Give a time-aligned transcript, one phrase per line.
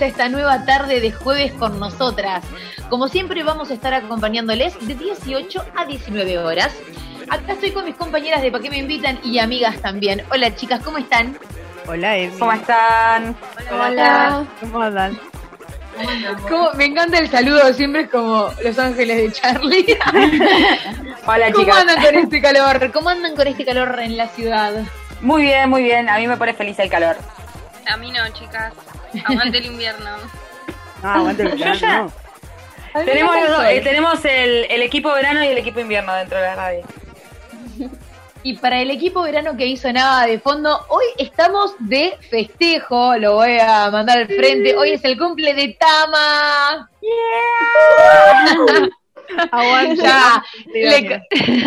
[0.00, 2.44] Esta nueva tarde de jueves con nosotras.
[2.88, 6.72] Como siempre vamos a estar acompañándoles de 18 a 19 horas.
[7.28, 10.22] Acá estoy con mis compañeras de Pa' qué me invitan y amigas también.
[10.30, 11.36] Hola chicas, ¿cómo están?
[11.86, 12.38] Hola Emi.
[12.38, 13.36] ¿Cómo están?
[13.72, 14.46] Hola.
[14.60, 15.18] ¿Cómo andan?
[16.48, 16.70] ¿Cómo?
[16.74, 19.98] Me encanta el saludo, siempre es como Los Ángeles de Charlie.
[21.26, 21.80] Hola ¿Cómo chicas.
[21.80, 22.92] andan con este calor?
[22.92, 24.72] ¿Cómo andan con este calor en la ciudad?
[25.20, 26.08] Muy bien, muy bien.
[26.08, 27.16] A mí me pone feliz el calor.
[27.90, 28.72] A mí no, chicas.
[29.24, 30.10] Aguante el invierno.
[31.02, 32.12] No, aguante el verano, ya- no.
[32.94, 33.66] A mí me Tenemos, encanta el los- sol.
[33.76, 36.84] eh, tenemos el, el equipo verano y el equipo invierno dentro de la radio.
[38.44, 43.34] Y para el equipo verano que hizo nada de fondo, hoy estamos de festejo, lo
[43.34, 44.76] voy a mandar al frente.
[44.76, 46.88] Hoy es el cumple de Tama.
[49.50, 50.44] Aguanta.
[50.74, 51.20] Este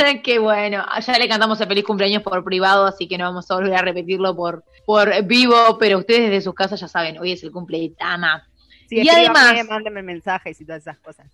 [0.03, 0.85] le qué bueno.
[1.05, 3.81] Ya le cantamos el feliz cumpleaños por privado, así que no vamos a volver a
[3.81, 7.79] repetirlo por, por vivo, pero ustedes desde sus casas ya saben, hoy es el cumple
[7.79, 8.47] de Tama.
[8.89, 11.27] Sí, Y además- mándenme mensajes y todas esas cosas.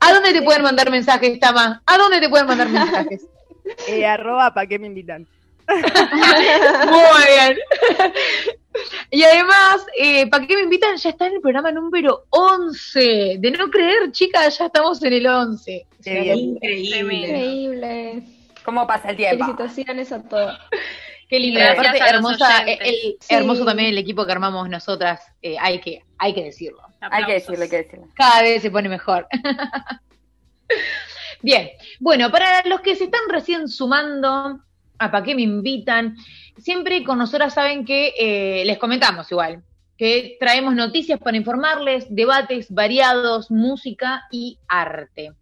[0.00, 1.82] ¿A dónde te pueden mandar mensajes, Tama?
[1.86, 3.26] ¿A dónde te pueden mandar mensajes?
[3.88, 5.26] Eh, arroba, ¿para qué me invitan?
[5.66, 7.58] Muy bien.
[9.10, 10.96] Y además, eh, ¿para qué me invitan?
[10.96, 13.36] Ya está en el programa número 11.
[13.38, 15.86] De no creer, chicas, ya estamos en el 11.
[15.98, 16.38] O sea, Qué bien.
[16.38, 17.26] Increíble.
[17.28, 18.22] Increíble.
[18.64, 19.44] ¿Cómo pasa el tiempo?
[19.44, 20.58] Felicitaciones a todos.
[21.28, 21.60] Qué lindo.
[21.60, 22.88] Gracias Aparte, hermosa, el, oyentes.
[22.88, 23.34] el- Sí.
[23.34, 25.20] hermoso también el equipo que armamos nosotras.
[25.42, 26.80] eh, hay, que, hay que decirlo.
[27.00, 28.08] Hay que decirlo, hay que decirlo.
[28.14, 29.26] Cada vez se pone mejor.
[31.42, 31.70] Bien,
[32.00, 34.60] bueno, para los que se están recién sumando
[34.98, 36.16] a para qué me invitan,
[36.58, 39.62] siempre con nosotras saben que eh, les comentamos igual,
[39.96, 45.32] que traemos noticias para informarles, debates variados, música y arte.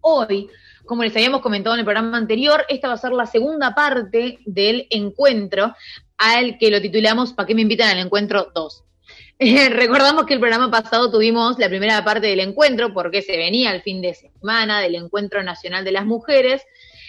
[0.00, 0.48] Hoy,
[0.84, 4.38] como les habíamos comentado en el programa anterior, esta va a ser la segunda parte
[4.44, 5.74] del encuentro
[6.18, 8.84] al que lo titulamos ¿Para qué me invitan al encuentro 2?
[9.36, 13.72] Eh, recordamos que el programa pasado tuvimos la primera parte del encuentro porque se venía
[13.72, 16.62] el fin de semana del Encuentro Nacional de las Mujeres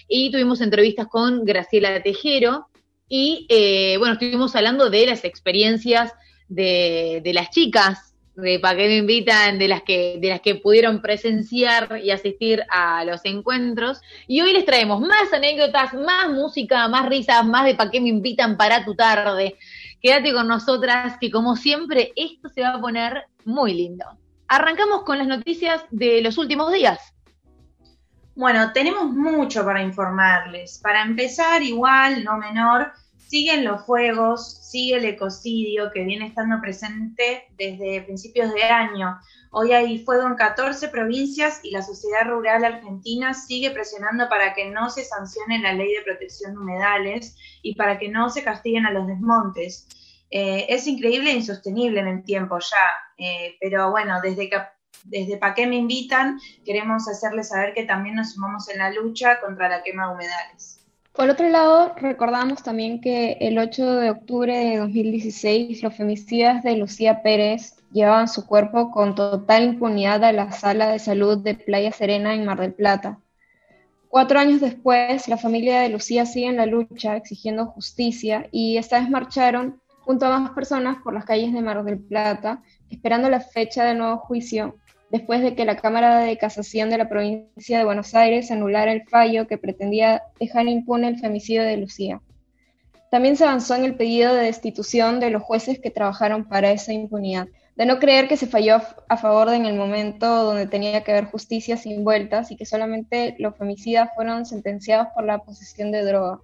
[0.08, 2.68] y tuvimos entrevistas con Graciela Tejero
[3.08, 6.14] y eh, bueno, estuvimos hablando de las experiencias
[6.48, 10.56] de, de las chicas de para qué me invitan, de las que, de las que
[10.56, 14.02] pudieron presenciar y asistir a los encuentros.
[14.28, 18.10] Y hoy les traemos más anécdotas, más música, más risas, más de para qué me
[18.10, 19.56] invitan para tu tarde.
[20.02, 24.06] Quédate con nosotras, que como siempre, esto se va a poner muy lindo.
[24.48, 27.15] Arrancamos con las noticias de los últimos días.
[28.36, 30.80] Bueno, tenemos mucho para informarles.
[30.80, 37.46] Para empezar, igual, no menor, siguen los fuegos, sigue el ecocidio que viene estando presente
[37.58, 39.18] desde principios de año.
[39.52, 44.70] Hoy hay fuego en 14 provincias y la sociedad rural argentina sigue presionando para que
[44.70, 48.86] no se sancione la ley de protección de humedales y para que no se castiguen
[48.86, 49.88] a los desmontes.
[50.30, 54.58] Eh, es increíble e insostenible en el tiempo ya, eh, pero bueno, desde que
[55.06, 59.40] desde Pa' qué me invitan, queremos hacerles saber que también nos sumamos en la lucha
[59.40, 60.82] contra la quema de humedales.
[61.14, 66.76] Por otro lado, recordamos también que el 8 de octubre de 2016 los femicidas de
[66.76, 71.94] Lucía Pérez llevaban su cuerpo con total impunidad a la sala de salud de Playa
[71.94, 73.20] Serena en Mar del Plata.
[74.10, 79.00] Cuatro años después, la familia de Lucía sigue en la lucha exigiendo justicia y esta
[79.00, 83.40] vez marcharon junto a más personas por las calles de Mar del Plata, esperando la
[83.40, 84.76] fecha del nuevo juicio
[85.12, 89.08] después de que la Cámara de Casación de la provincia de Buenos Aires anulara el
[89.08, 92.22] fallo que pretendía dejar impune el femicidio de Lucía.
[93.12, 96.92] También se avanzó en el pedido de destitución de los jueces que trabajaron para esa
[96.92, 101.04] impunidad, de no creer que se falló a favor de en el momento donde tenía
[101.04, 105.92] que haber justicia sin vueltas y que solamente los femicidas fueron sentenciados por la posesión
[105.92, 106.40] de drogas.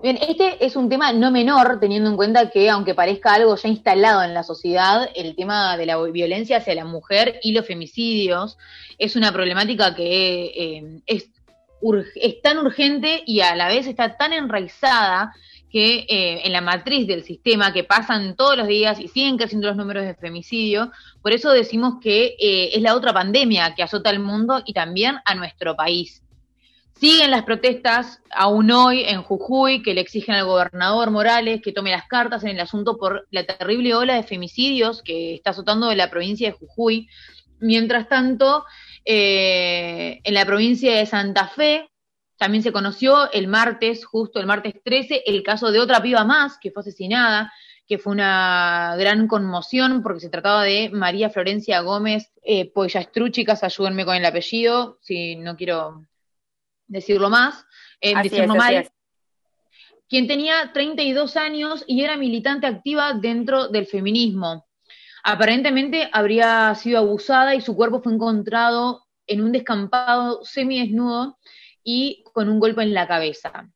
[0.00, 3.68] Bien, este es un tema no menor, teniendo en cuenta que, aunque parezca algo ya
[3.68, 8.58] instalado en la sociedad, el tema de la violencia hacia la mujer y los femicidios
[8.96, 11.30] es una problemática que eh, es,
[12.14, 15.32] es tan urgente y a la vez está tan enraizada
[15.68, 19.66] que eh, en la matriz del sistema que pasan todos los días y siguen creciendo
[19.66, 20.92] los números de femicidio,
[21.22, 25.16] por eso decimos que eh, es la otra pandemia que azota al mundo y también
[25.24, 26.22] a nuestro país.
[27.00, 31.92] Siguen las protestas aún hoy en Jujuy que le exigen al gobernador Morales que tome
[31.92, 36.10] las cartas en el asunto por la terrible ola de femicidios que está azotando la
[36.10, 37.08] provincia de Jujuy.
[37.60, 38.64] Mientras tanto,
[39.04, 41.88] eh, en la provincia de Santa Fe
[42.36, 46.58] también se conoció el martes, justo el martes 13, el caso de otra piba más
[46.58, 47.52] que fue asesinada,
[47.86, 53.62] que fue una gran conmoción porque se trataba de María Florencia Gómez eh, Poyastrú, chicas,
[53.62, 56.07] ayúdenme con el apellido, si no quiero
[56.88, 57.64] decirlo más,
[58.00, 58.82] eh, Así decirlo es, así mal.
[58.82, 58.92] es.
[60.08, 64.66] quien tenía 32 años y era militante activa dentro del feminismo.
[65.22, 71.38] Aparentemente habría sido abusada y su cuerpo fue encontrado en un descampado semidesnudo
[71.84, 73.70] y con un golpe en la cabeza.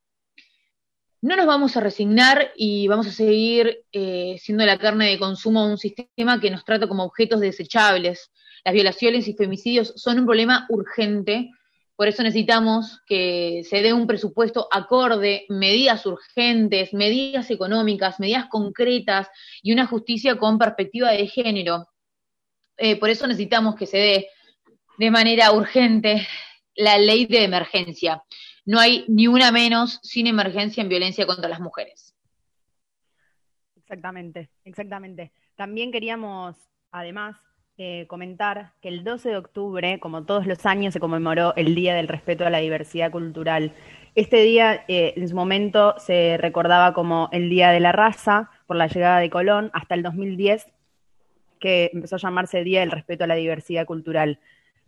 [1.21, 5.65] No nos vamos a resignar y vamos a seguir eh, siendo la carne de consumo
[5.65, 8.29] de un sistema que nos trata como objetos desechables.
[8.65, 11.49] Las violaciones y femicidios son un problema urgente,
[11.95, 19.27] por eso necesitamos que se dé un presupuesto acorde, medidas urgentes, medidas económicas, medidas concretas
[19.61, 21.87] y una justicia con perspectiva de género.
[22.77, 24.27] Eh, por eso necesitamos que se dé
[24.97, 26.27] de manera urgente
[26.75, 28.23] la ley de emergencia
[28.65, 32.15] no hay ni una menos sin emergencia en violencia contra las mujeres.
[33.75, 35.33] Exactamente, exactamente.
[35.55, 36.55] También queríamos,
[36.91, 37.35] además,
[37.77, 41.95] eh, comentar que el 12 de octubre, como todos los años, se conmemoró el Día
[41.95, 43.73] del Respeto a la Diversidad Cultural.
[44.13, 48.75] Este día, eh, en su momento, se recordaba como el Día de la Raza por
[48.75, 50.67] la llegada de Colón, hasta el 2010,
[51.59, 54.39] que empezó a llamarse Día del Respeto a la Diversidad Cultural.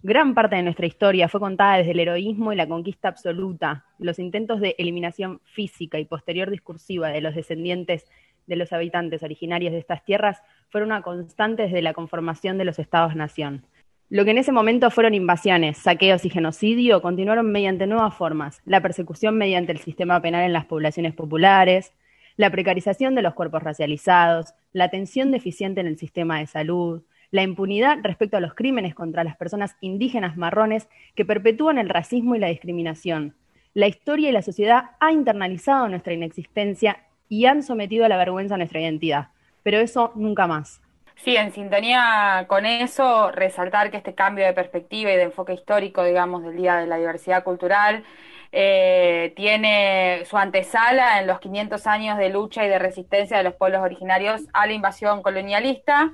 [0.03, 4.19] Gran parte de nuestra historia fue contada desde el heroísmo y la conquista absoluta, los
[4.19, 8.05] intentos de eliminación física y posterior discursiva de los descendientes
[8.47, 12.79] de los habitantes originarios de estas tierras fueron una constante desde la conformación de los
[12.79, 13.65] estados-nación.
[14.09, 18.81] Lo que en ese momento fueron invasiones, saqueos y genocidio continuaron mediante nuevas formas, la
[18.81, 21.91] persecución mediante el sistema penal en las poblaciones populares,
[22.37, 27.01] la precarización de los cuerpos racializados, la atención deficiente en el sistema de salud,
[27.31, 32.35] la impunidad respecto a los crímenes contra las personas indígenas marrones que perpetúan el racismo
[32.35, 33.35] y la discriminación.
[33.73, 38.57] La historia y la sociedad han internalizado nuestra inexistencia y han sometido a la vergüenza
[38.57, 39.29] nuestra identidad,
[39.63, 40.81] pero eso nunca más.
[41.17, 46.03] Sí, en sintonía con eso, resaltar que este cambio de perspectiva y de enfoque histórico,
[46.03, 48.03] digamos, del Día de la Diversidad Cultural,
[48.51, 53.55] eh, tiene su antesala en los 500 años de lucha y de resistencia de los
[53.55, 56.11] pueblos originarios a la invasión colonialista,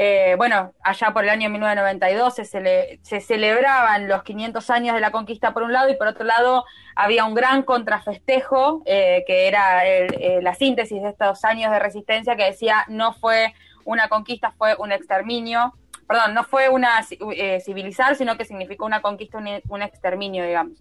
[0.00, 5.10] eh, bueno, allá por el año 1992 se, se, celebraban los 500 años de la
[5.10, 6.64] conquista por un lado y por otro lado
[6.94, 12.36] había un gran contrafestejo eh, que era eh, la síntesis de estos años de resistencia
[12.36, 13.52] que decía no fue
[13.84, 15.74] una conquista, fue un exterminio,
[16.06, 20.80] perdón, no fue una civilizar, sino que significó una conquista, un, exterminio, digamos.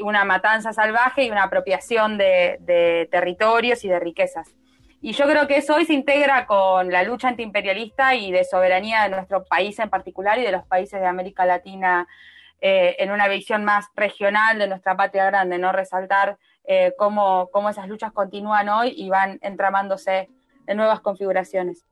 [0.00, 4.54] una matanza salvaje y una apropiación de territorios y de riquezas.
[5.06, 9.02] Y yo creo que eso hoy se integra con la lucha antiimperialista y de soberanía
[9.02, 12.08] de nuestro país en particular y de los países de América Latina
[12.62, 15.72] eh, en una visión más regional de nuestra patria grande, ¿no?
[15.72, 20.30] Resaltar eh, cómo, cómo esas luchas continúan hoy y van entramándose
[20.66, 21.84] en nuevas configuraciones.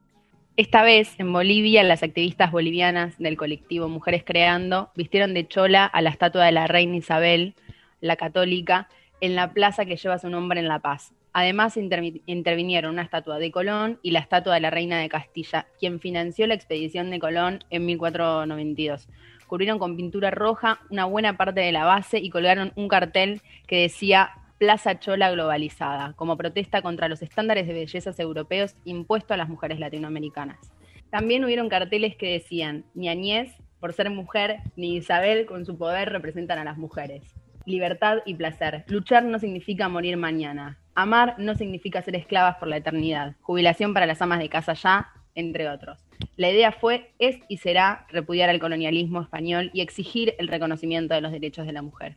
[0.57, 6.01] Esta vez, en Bolivia, las activistas bolivianas del colectivo Mujeres Creando vistieron de chola a
[6.01, 7.57] la estatua de la reina Isabel,
[8.01, 8.89] la católica,
[9.21, 11.13] en la plaza que lleva su nombre en La Paz.
[11.35, 15.99] Además intervinieron una estatua de Colón y la estatua de la reina de Castilla, quien
[15.99, 19.09] financió la expedición de Colón en 1492.
[19.47, 23.81] Cubrieron con pintura roja una buena parte de la base y colgaron un cartel que
[23.81, 29.49] decía Plaza Chola Globalizada, como protesta contra los estándares de bellezas europeos impuestos a las
[29.49, 30.73] mujeres latinoamericanas.
[31.11, 36.11] También hubieron carteles que decían, ni Añez, por ser mujer, ni Isabel, con su poder,
[36.11, 37.23] representan a las mujeres.
[37.65, 38.85] Libertad y placer.
[38.89, 40.79] Luchar no significa morir mañana.
[40.95, 45.13] Amar no significa ser esclavas por la eternidad, jubilación para las amas de casa ya,
[45.35, 46.05] entre otros.
[46.37, 51.21] La idea fue, es y será repudiar al colonialismo español y exigir el reconocimiento de
[51.21, 52.17] los derechos de la mujer.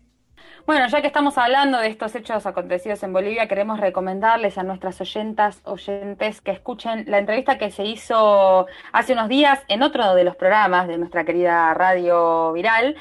[0.65, 4.99] Bueno, ya que estamos hablando de estos hechos acontecidos en Bolivia, queremos recomendarles a nuestras
[4.99, 10.23] oyentas, oyentes, que escuchen la entrevista que se hizo hace unos días en otro de
[10.23, 12.95] los programas de nuestra querida radio viral,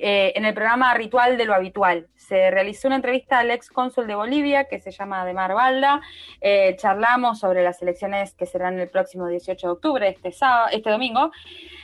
[0.00, 2.06] eh, en el programa Ritual de lo Habitual.
[2.14, 6.00] Se realizó una entrevista al ex cónsul de Bolivia, que se llama Ademar Balda.
[6.40, 10.90] Eh, charlamos sobre las elecciones que serán el próximo 18 de octubre, este, sábado, este
[10.90, 11.32] domingo,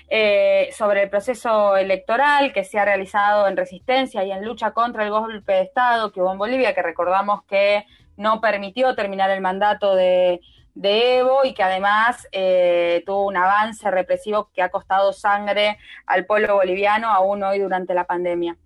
[0.09, 5.03] eh, sobre el proceso electoral que se ha realizado en resistencia y en lucha contra
[5.03, 7.85] el golpe de Estado que hubo en Bolivia, que recordamos que
[8.17, 10.41] no permitió terminar el mandato de
[10.75, 16.27] de Evo y que además eh, tuvo un avance represivo que ha costado sangre al
[16.27, 18.57] pueblo boliviano aún hoy durante la pandemia.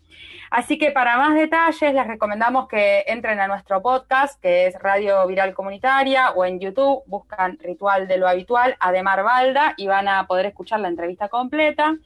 [0.50, 5.26] Así que para más detalles les recomendamos que entren a nuestro podcast, que es Radio
[5.26, 10.26] Viral Comunitaria, o en YouTube, buscan Ritual de lo Habitual, Ademar Balda, y van a
[10.26, 11.96] poder escuchar la entrevista completa.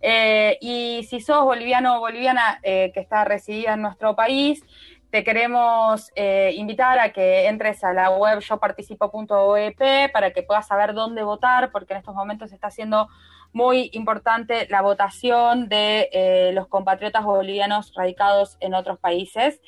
[0.00, 4.64] Eh, y si sos boliviano o boliviana eh, que está residida en nuestro país,
[5.12, 10.94] te queremos eh, invitar a que entres a la web yoparticipo.oep para que puedas saber
[10.94, 13.08] dónde votar, porque en estos momentos está siendo
[13.52, 19.60] muy importante la votación de eh, los compatriotas bolivianos radicados en otros países.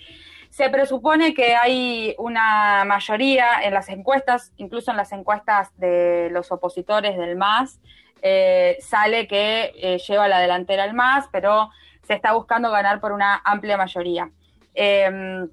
[0.49, 6.53] se presupone que hay una mayoría en las encuestas, incluso en las encuestas de los
[6.53, 7.81] opositores del MAS,
[8.23, 11.69] eh, sale que lleva la delantera el MAS, pero
[12.03, 14.31] se está buscando ganar por una amplia mayoría.
[14.75, 15.49] Em,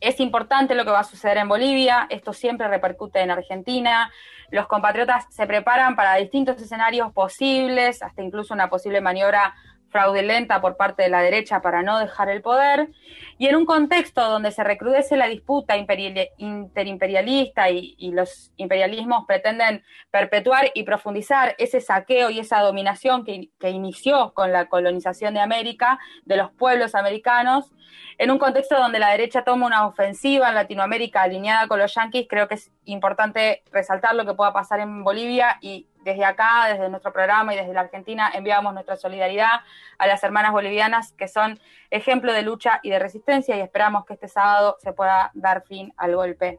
[0.00, 4.12] es importante lo que va a suceder en Bolivia, esto siempre repercute en Argentina,
[4.50, 9.54] los compatriotas se preparan para distintos escenarios posibles, hasta incluso una posible maniobra
[9.90, 12.90] fraudulenta por parte de la derecha para no dejar el poder,
[13.38, 20.70] y en un contexto donde se recrudece la disputa interimperialista y, los imperialismos pretenden perpetuar
[20.74, 25.98] y profundizar ese saqueo y esa dominación que, que inició con la colonización de América,
[26.24, 27.72] de los pueblos americanos,
[28.18, 32.26] en un contexto donde la derecha toma una ofensiva en Latinoamérica alineada con los yanquis,
[32.28, 36.88] creo que es importante resaltar lo que pueda pasar en Bolivia y desde acá, desde
[36.88, 39.60] nuestro programa y desde la Argentina, enviamos nuestra solidaridad
[39.98, 41.60] a las hermanas bolivianas que son
[41.90, 45.92] ejemplo de lucha y de resistencia y esperamos que este sábado se pueda dar fin
[45.96, 46.58] al golpe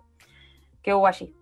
[0.84, 1.34] que hubo allí.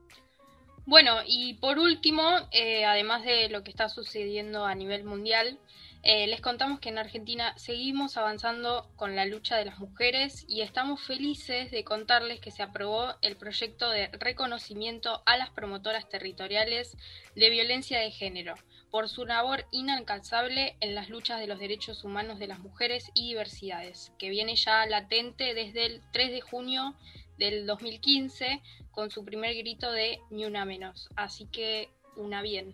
[0.85, 5.59] Bueno, y por último, eh, además de lo que está sucediendo a nivel mundial,
[6.03, 10.61] eh, les contamos que en Argentina seguimos avanzando con la lucha de las mujeres y
[10.61, 16.95] estamos felices de contarles que se aprobó el proyecto de reconocimiento a las promotoras territoriales
[17.35, 18.55] de violencia de género
[18.89, 23.29] por su labor inalcanzable en las luchas de los derechos humanos de las mujeres y
[23.29, 26.95] diversidades, que viene ya latente desde el 3 de junio
[27.37, 28.61] del 2015
[28.91, 31.09] con su primer grito de ni una menos.
[31.15, 32.73] Así que una bien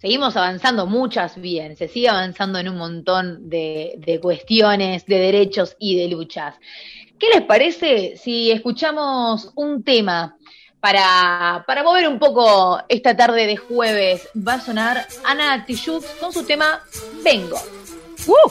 [0.00, 5.96] seguimos avanzando muchas bien, se sigue avanzando en un montón de, cuestiones, de derechos y
[5.96, 6.56] de luchas.
[7.18, 10.36] ¿Qué les parece si escuchamos un tema
[10.80, 14.26] para, para mover un poco esta tarde de jueves?
[14.36, 16.80] Va a sonar Ana Tijoux con su tema
[17.22, 17.60] Vengo.
[18.26, 18.50] ¡Uh!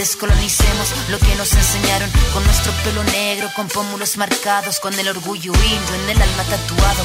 [0.00, 5.52] Descolonicemos lo que nos enseñaron con nuestro pelo negro, con pómulos marcados, con el orgullo
[5.52, 7.04] indio en el alma tatuado.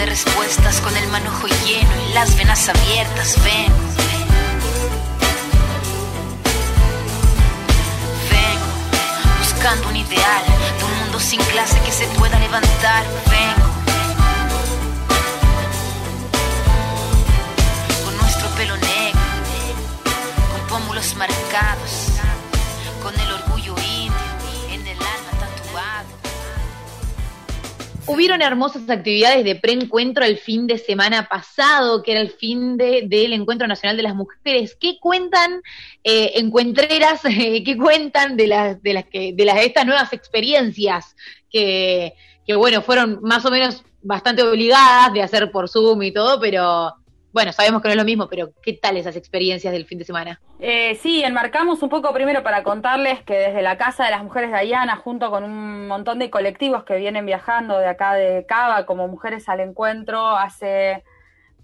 [0.00, 3.36] De respuestas con el manojo lleno y las venas abiertas.
[3.44, 3.76] Vengo.
[8.30, 8.70] Vengo.
[9.40, 10.44] Buscando un ideal
[10.78, 13.04] de un mundo sin clase que se pueda levantar.
[13.28, 13.68] Vengo.
[18.04, 19.20] Con nuestro pelo negro,
[20.52, 21.99] con pómulos marcados,
[28.10, 33.04] Hubieron hermosas actividades de preencuentro el fin de semana pasado, que era el fin de,
[33.06, 34.76] del Encuentro Nacional de las Mujeres.
[34.78, 35.62] ¿Qué cuentan
[36.02, 37.20] eh, encuentreras?
[37.22, 41.14] ¿Qué cuentan de las de las que de las estas nuevas experiencias
[41.50, 42.14] que,
[42.46, 46.94] que bueno fueron más o menos bastante obligadas de hacer por Zoom y todo, pero
[47.32, 50.04] bueno, sabemos que no es lo mismo, pero ¿qué tal esas experiencias del fin de
[50.04, 50.40] semana?
[50.58, 54.50] Eh, sí, enmarcamos un poco primero para contarles que desde la Casa de las Mujeres
[54.50, 58.84] de Ayana, junto con un montón de colectivos que vienen viajando de acá de Cava
[58.84, 61.04] como Mujeres al Encuentro, hace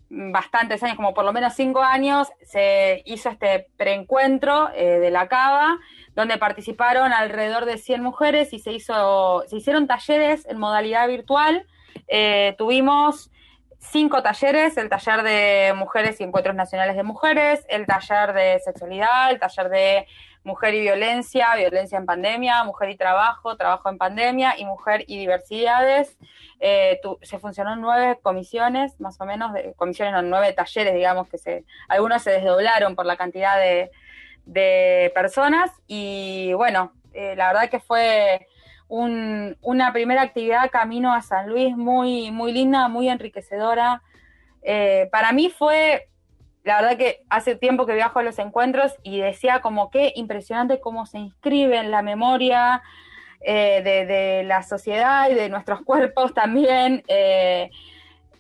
[0.09, 5.29] bastantes años, como por lo menos cinco años, se hizo este preencuentro eh, de la
[5.29, 5.79] Cava,
[6.15, 11.67] donde participaron alrededor de 100 mujeres y se, hizo, se hicieron talleres en modalidad virtual.
[12.09, 13.31] Eh, tuvimos
[13.91, 19.31] cinco talleres, el taller de mujeres y encuentros nacionales de mujeres, el taller de sexualidad,
[19.31, 20.07] el taller de
[20.47, 25.19] mujer y violencia, violencia en pandemia, mujer y trabajo, trabajo en pandemia y mujer y
[25.19, 26.17] diversidades.
[26.61, 31.39] Eh, se funcionó nueve comisiones, más o menos, de, comisiones, no, nueve talleres, digamos, que
[31.39, 33.91] se, algunos se desdoblaron por la cantidad de,
[35.13, 38.47] personas y bueno, eh, la verdad que fue
[38.89, 44.03] una primera actividad camino a San Luis muy, muy linda, muy enriquecedora.
[44.63, 46.09] Eh, para mí fue,
[46.63, 50.81] la verdad que hace tiempo que viajo a los encuentros y decía como qué impresionante
[50.81, 52.83] cómo se inscribe en la memoria
[53.41, 57.03] eh, de, la sociedad y de nuestros cuerpos también.
[57.09, 57.71] Eh,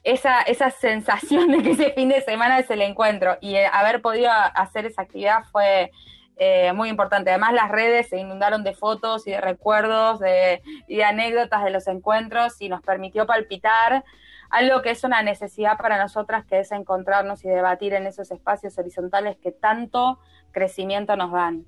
[0.05, 4.31] esa, esa sensación de que ese fin de semana es el encuentro y haber podido
[4.31, 5.91] hacer esa actividad fue
[6.37, 7.31] eh, muy importante.
[7.31, 11.71] Además, las redes se inundaron de fotos y de recuerdos de, y de anécdotas de
[11.71, 14.05] los encuentros y nos permitió palpitar
[14.51, 18.79] algo que es una necesidad para nosotras, que es encontrarnos y debatir en esos espacios
[18.79, 20.19] horizontales que tanto
[20.53, 21.67] crecimiento nos dan.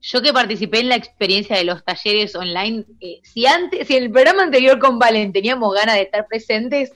[0.00, 4.04] Yo que participé en la experiencia de los talleres online, eh, si antes, si en
[4.04, 6.92] el programa anterior con Valen teníamos ganas de estar presentes,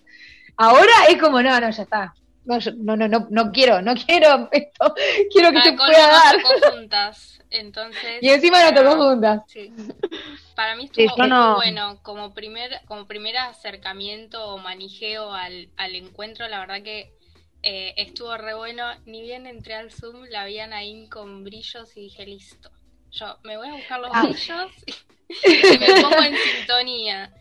[0.56, 2.14] ahora es como, no, no, ya está,
[2.76, 4.94] no, no, no, no, quiero, no quiero esto,
[5.32, 6.36] quiero que se pueda dar.
[6.42, 8.18] Tocó juntas, entonces.
[8.20, 9.42] Y encima no tocó juntas.
[9.46, 9.72] Sí.
[10.54, 16.48] Para mí estuvo muy bueno, como primer, como primer acercamiento o manijeo al, al encuentro,
[16.48, 17.12] la verdad que
[17.62, 18.84] eh, estuvo re bueno.
[19.06, 22.70] Ni bien entré al Zoom, la habían ahí con brillos y dije, listo.
[23.12, 24.22] Yo me voy a buscar los ah.
[24.22, 24.70] brillos
[25.28, 27.32] y me pongo en sintonía.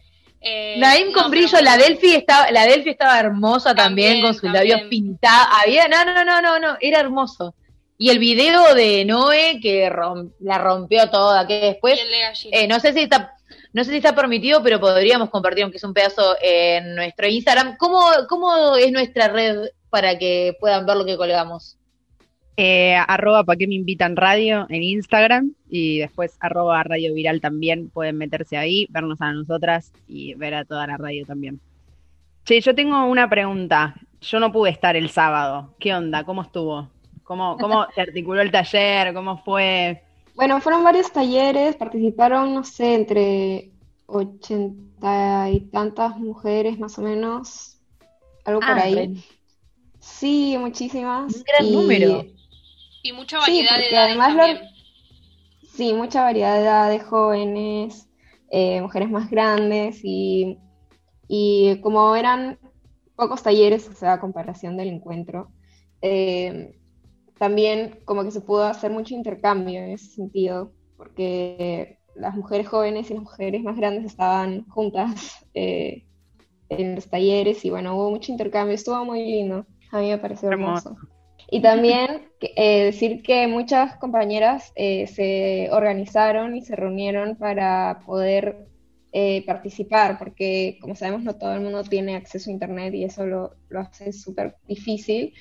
[0.42, 4.82] Eh, Naim con brillo, la Delphi estaba, la Delphi estaba hermosa también, con sus labios
[4.90, 5.48] pintados.
[5.64, 7.54] Había, no, no, no, no, no, era hermoso.
[7.98, 9.92] Y el video de Noé que
[10.40, 12.00] la rompió toda, que después,
[12.52, 13.34] eh, no sé si está,
[13.74, 17.76] no sé si está permitido, pero podríamos compartir aunque es un pedazo en nuestro Instagram.
[17.78, 21.79] ¿Cómo, cómo es nuestra red para que puedan ver lo que colgamos?
[22.58, 27.90] Eh, arroba pa' que me invitan radio en Instagram y después arroba radio viral también.
[27.90, 31.60] Pueden meterse ahí, vernos a nosotras y ver a toda la radio también.
[32.46, 33.96] Che, yo tengo una pregunta.
[34.22, 35.74] Yo no pude estar el sábado.
[35.80, 36.24] ¿Qué onda?
[36.24, 36.90] ¿Cómo estuvo?
[37.24, 39.14] ¿Cómo, cómo se articuló el taller?
[39.14, 40.04] ¿Cómo fue?
[40.36, 43.70] Bueno, fueron varios talleres, participaron, no sé, entre
[44.06, 47.78] ochenta y tantas mujeres más o menos,
[48.46, 49.24] algo por ah, ahí.
[50.00, 51.36] Sí, muchísimas.
[51.36, 52.26] Un gran número.
[53.04, 54.60] Y mucha variedad de edades además
[55.74, 58.10] Sí, mucha variedad de edades, jóvenes,
[58.52, 60.58] eh, mujeres más grandes y,
[61.28, 62.60] y, como eran
[63.16, 65.54] pocos talleres, o sea, a comparación del encuentro,
[66.02, 66.78] eh,
[67.38, 73.10] también como que se pudo hacer mucho intercambio en ese sentido, porque las mujeres jóvenes
[73.10, 76.06] y las mujeres más grandes estaban juntas eh,
[76.68, 80.50] en los talleres y bueno, hubo mucho intercambio, estuvo muy lindo, a mí me pareció
[80.50, 80.98] hermoso.
[81.52, 88.68] Y también eh, decir que muchas compañeras eh, se organizaron y se reunieron para poder
[89.12, 93.26] eh, participar, porque como sabemos no todo el mundo tiene acceso a Internet y eso
[93.26, 95.34] lo, lo hace súper difícil,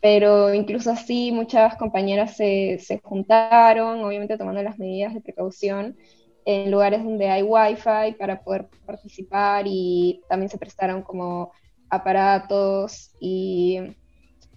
[0.00, 5.96] pero incluso así muchas compañeras se, se juntaron, obviamente tomando las medidas de precaución
[6.44, 11.52] en lugares donde hay wifi para poder participar y también se prestaron como
[11.88, 13.78] aparatos y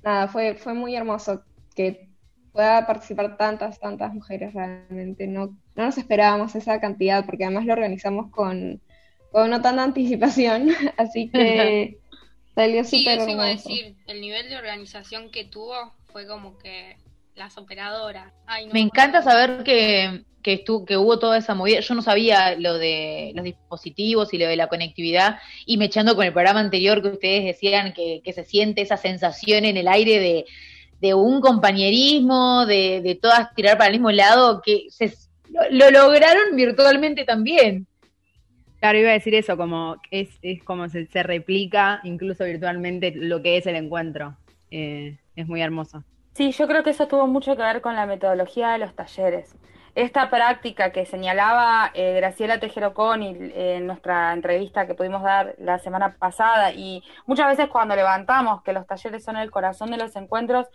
[0.06, 1.44] nada, fue, fue muy hermoso
[1.76, 2.08] que
[2.54, 5.28] pueda participar tantas, tantas mujeres realmente.
[5.28, 8.82] No, no nos esperábamos esa cantidad, porque además lo organizamos con,
[9.32, 11.98] con no tanta anticipación, así que
[12.56, 16.96] salió súper sí, iba a decir, el nivel de organización que tuvo fue como que
[17.36, 18.32] las operadoras.
[18.72, 21.82] Me encanta saber que, que, que hubo toda esa movida.
[21.82, 26.16] Yo no sabía lo de los dispositivos y lo de la conectividad, y me echando
[26.16, 29.88] con el programa anterior que ustedes decían que, que se siente esa sensación en el
[29.88, 30.46] aire de,
[31.02, 35.14] de un compañerismo, de, de, todas tirar para el mismo lado, que se,
[35.50, 37.86] lo, lograron virtualmente también.
[38.80, 43.42] Claro, iba a decir eso, como es, es como se, se replica incluso virtualmente lo
[43.42, 44.38] que es el encuentro.
[44.70, 46.04] Eh, es muy hermoso.
[46.36, 49.56] Sí, yo creo que eso tuvo mucho que ver con la metodología de los talleres.
[49.96, 56.18] Esta práctica que señalaba eh, Graciela Tejero en nuestra entrevista que pudimos dar la semana
[56.18, 60.68] pasada, y muchas veces cuando levantamos que los talleres son el corazón de los encuentros,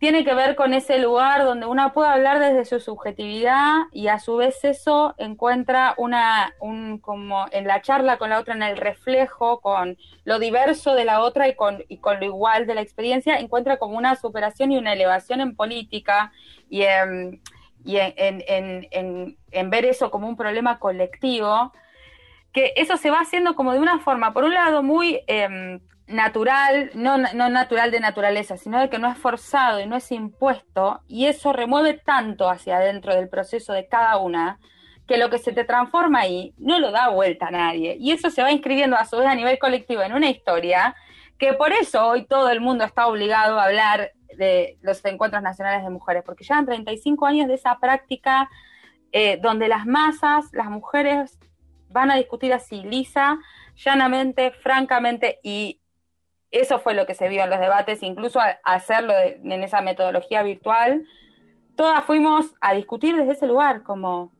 [0.00, 4.18] tiene que ver con ese lugar donde uno puede hablar desde su subjetividad y a
[4.18, 8.78] su vez eso encuentra una, un, como en la charla con la otra, en el
[8.78, 12.80] reflejo, con lo diverso de la otra y con, y con lo igual de la
[12.80, 16.32] experiencia, encuentra como una superación y una elevación en política
[16.70, 17.42] y en,
[17.84, 21.74] y en, en, en ver eso como un problema colectivo,
[22.54, 25.78] que eso se va haciendo como de una forma, por un lado, muy eh,
[26.10, 30.10] natural, no, no natural de naturaleza, sino de que no es forzado y no es
[30.12, 34.58] impuesto, y eso remueve tanto hacia adentro del proceso de cada una,
[35.06, 37.96] que lo que se te transforma ahí no lo da vuelta a nadie.
[37.98, 40.94] Y eso se va inscribiendo a su vez a nivel colectivo en una historia
[41.36, 45.82] que por eso hoy todo el mundo está obligado a hablar de los encuentros nacionales
[45.82, 48.48] de mujeres, porque llevan 35 años de esa práctica
[49.10, 51.38] eh, donde las masas, las mujeres
[51.88, 53.38] van a discutir así, lisa,
[53.74, 55.79] llanamente, francamente y
[56.50, 61.06] eso fue lo que se vio en los debates, incluso hacerlo en esa metodología virtual,
[61.76, 64.32] todas fuimos a discutir desde ese lugar, como,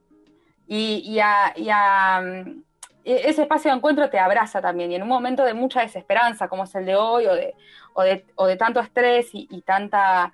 [0.66, 2.62] y, a, mm,
[3.04, 6.48] e-, ese espacio de encuentro te abraza también, y en un momento de mucha desesperanza,
[6.48, 7.54] como es el de hoy, o de,
[8.34, 10.32] o de, tanto estrés y, tanta,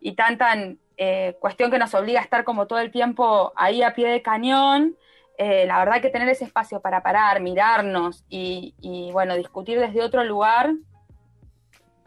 [0.00, 0.54] y tanta
[0.96, 4.22] eh, cuestión que nos obliga a estar como todo el tiempo ahí a pie de
[4.22, 4.96] cañón,
[5.38, 10.02] eh, la verdad que tener ese espacio para parar, mirarnos y, y, bueno, discutir desde
[10.02, 10.74] otro lugar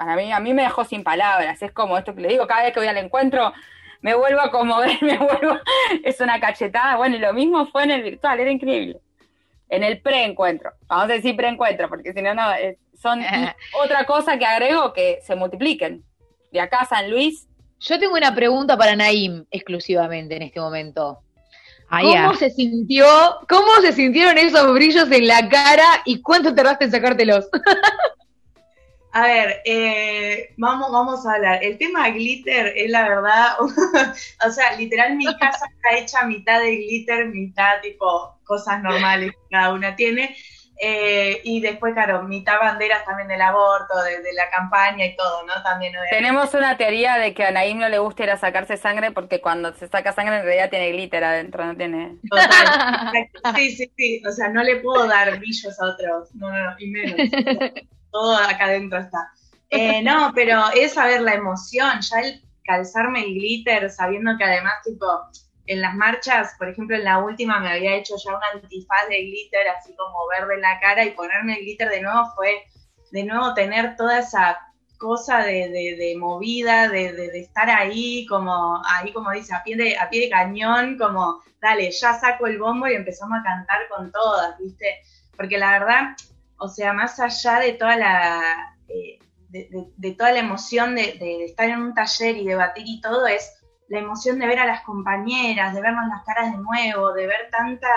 [0.05, 1.61] para mí, a mí me dejó sin palabras.
[1.61, 3.53] Es como esto que le digo, cada vez que voy al encuentro
[4.01, 5.57] me vuelvo a conmover, me vuelvo,
[6.03, 6.97] es una cachetada.
[6.97, 8.99] Bueno, y lo mismo fue en el virtual, era increíble.
[9.69, 12.43] En el preencuentro, vamos a decir preencuentro, porque si no, no,
[13.01, 13.21] son
[13.83, 16.03] otra cosa que agrego que se multipliquen.
[16.51, 17.47] De acá a San Luis.
[17.79, 21.19] Yo tengo una pregunta para Naim exclusivamente en este momento.
[21.89, 23.05] ¿Cómo se sintió,
[23.47, 27.49] cómo se sintieron esos brillos en la cara y cuánto tardaste en sacártelos?
[29.15, 31.63] A ver, eh, vamos, vamos a hablar.
[31.63, 36.77] El tema glitter es la verdad, o sea, literal mi casa está hecha mitad de
[36.77, 40.35] glitter, mitad tipo cosas normales que cada una tiene.
[40.81, 45.61] Eh, y después, claro, mitad banderas también del aborto, de, la campaña y todo, ¿no?
[45.61, 49.11] También Tenemos una teoría de que a Naim no le gusta ir a sacarse sangre
[49.11, 52.17] porque cuando se saca sangre en realidad tiene glitter adentro, no tiene...
[52.27, 56.71] Total, sí, sí, sí, o sea, no le puedo dar brillos a otros, no, no,
[56.71, 57.17] no, y menos
[58.13, 59.29] todo acá adentro está.
[59.69, 64.75] Eh, no, pero es saber la emoción, ya el calzarme el glitter, sabiendo que además,
[64.85, 65.05] tipo,
[65.65, 69.17] en las marchas, por ejemplo, en la última me había hecho ya un antifaz de
[69.17, 72.63] glitter, así como verde en la cara, y ponerme el glitter de nuevo fue,
[73.11, 74.57] de nuevo, tener toda esa
[74.99, 79.97] cosa de, de, movida, de, de, estar ahí, como, ahí como dice, a pie, de,
[79.97, 84.11] a pie de cañón, como, dale, ya saco el bombo y empezamos a cantar con
[84.11, 85.01] todas, ¿viste?
[85.35, 86.15] Porque la verdad,
[86.57, 91.81] o sea, más allá de toda la, eh, de, toda la emoción de, estar en
[91.81, 93.53] un taller y debatir y todo, es
[93.87, 97.49] la emoción de ver a las compañeras, de vernos las caras de nuevo, de ver
[97.51, 97.87] tanta,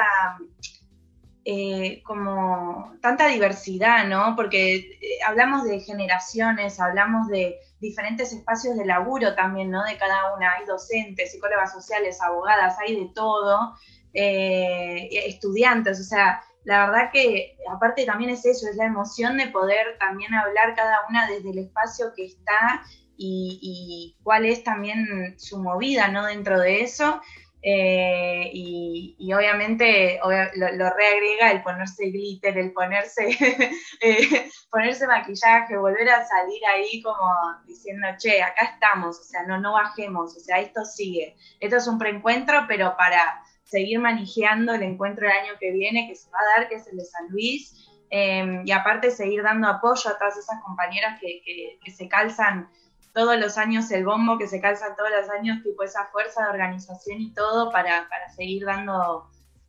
[1.44, 4.36] eh, como, tanta diversidad, ¿no?
[4.36, 9.84] Porque eh, hablamos de generaciones, hablamos de diferentes espacios de laburo también, ¿no?
[9.84, 10.52] De cada una.
[10.54, 13.74] Hay docentes, psicólogas sociales, abogadas, hay de todo,
[14.12, 19.96] estudiantes, o sea, la verdad que aparte también es eso, es la emoción de poder
[20.00, 22.83] también hablar cada una desde el espacio que está
[23.16, 26.26] y, cuál es también su movida, ¿no?
[26.26, 27.22] Dentro de eso.
[27.62, 33.29] Eh, y, obviamente lo, reagrega el ponerse glitter, el ponerse,
[34.00, 37.33] eh, ponerse maquillaje, volver a salir ahí como
[37.64, 41.37] diciendo, che, acá estamos, o sea, no, no bajemos, o sea, esto sigue.
[41.61, 46.14] Esto es un preencuentro, pero para seguir manejando el encuentro del año que viene, que
[46.14, 49.68] se va a dar, que es el de San Luis, em, y aparte seguir dando
[49.68, 51.42] apoyo a todas esas compañeras que,
[51.85, 52.68] que, se calzan
[53.12, 56.50] todos los años el bombo, que se calzan todos los años tipo esa fuerza de
[56.50, 59.29] organización y todo para, para seguir dando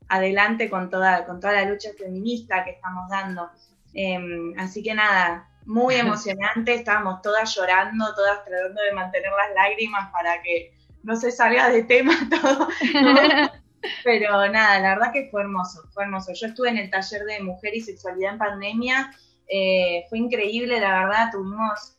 [0.10, 3.50] adelante con toda, con toda la lucha feminista que estamos dando.
[3.94, 10.12] Em, así que nada, muy emocionante, estábamos todas llorando, todas tratando de mantener las lágrimas
[10.12, 12.68] para que no se salga de tema todo.
[14.04, 16.34] Pero nada, la verdad que fue hermoso, fue hermoso.
[16.34, 19.12] Yo estuve en el taller de mujer y sexualidad en pandemia,
[19.48, 21.98] eh, fue increíble, la verdad, tuvimos,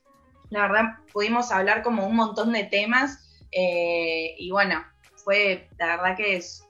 [0.51, 4.85] la verdad, pudimos hablar como un montón de temas eh, y bueno,
[5.17, 6.67] fue, la verdad que es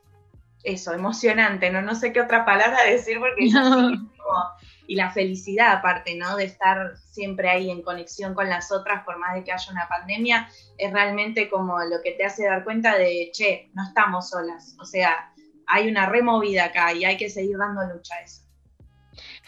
[0.63, 1.83] eso, emocionante, ¿no?
[1.83, 3.49] No sé qué otra palabra decir porque
[4.89, 6.37] y la felicidad aparte, ¿no?
[6.37, 9.87] De estar siempre ahí en conexión con las otras por más de que haya una
[9.87, 10.49] pandemia,
[10.79, 14.87] es realmente como lo que te hace dar cuenta de, che, no estamos solas, o
[14.87, 15.33] sea,
[15.67, 18.48] hay una removida acá y hay que seguir dando lucha a eso.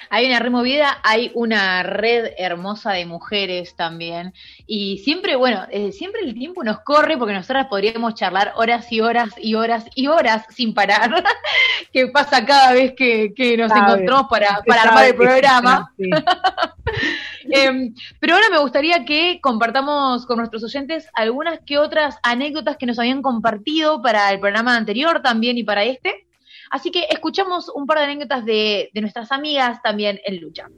[0.08, 4.32] Hay una removida, hay una red hermosa de mujeres también.
[4.66, 9.00] Y siempre, bueno, eh, siempre el tiempo nos corre porque nosotras podríamos charlar horas y
[9.00, 11.10] horas y horas y horas sin parar.
[11.92, 15.92] que pasa cada vez que, nos encontramos para, para armar el programa.
[17.52, 22.86] Em, pero ahora me gustaría que compartamos con nuestros oyentes algunas que otras anécdotas que
[22.86, 26.26] nos habían compartido para el programa anterior también y para este.
[26.70, 30.70] Así que escuchamos un par de anécdotas de, nuestras amigas también en lucha.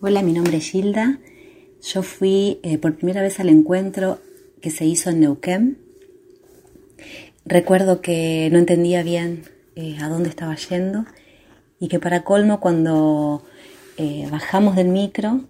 [0.00, 1.18] Hola, mi nombre es Gilda.
[1.82, 4.18] Yo fui eh, por primera vez al encuentro
[4.62, 5.78] que se hizo en Neuquén.
[7.44, 9.44] Recuerdo que no entendía bien
[9.76, 11.04] eh, a dónde estaba yendo
[11.78, 13.42] y que para colmo cuando
[13.98, 15.44] eh, bajamos del micro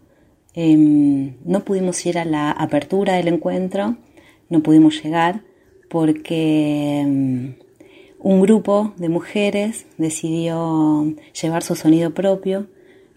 [0.55, 3.99] em, no pudimos ir a la apertura del encuentro,
[4.49, 5.43] no pudimos llegar
[5.89, 7.55] porque em,
[8.23, 12.69] un grupo de mujeres decidió llevar su sonido propio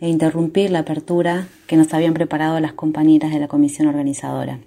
[0.01, 4.59] e interrumpir la apertura que nos habían preparado las compañeras de la comisión organizadora.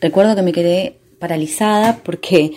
[0.00, 2.52] Recuerdo que me quedé paralizada porque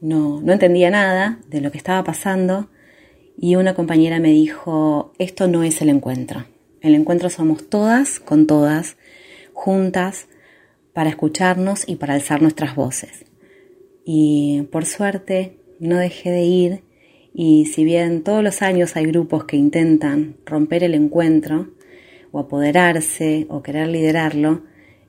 [0.00, 2.68] no, no entendía nada de lo que estaba pasando
[3.38, 6.44] y una compañera me dijo, esto no es el encuentro.
[6.80, 8.96] El encuentro somos todas con todas,
[9.52, 10.26] juntas,
[10.92, 13.24] para escucharnos y para alzar nuestras voces.
[14.04, 16.82] Y por suerte no dejé de ir
[17.32, 21.70] y si bien todos los años hay grupos que intentan romper el encuentro
[22.30, 24.62] o apoderarse o querer liderarlo,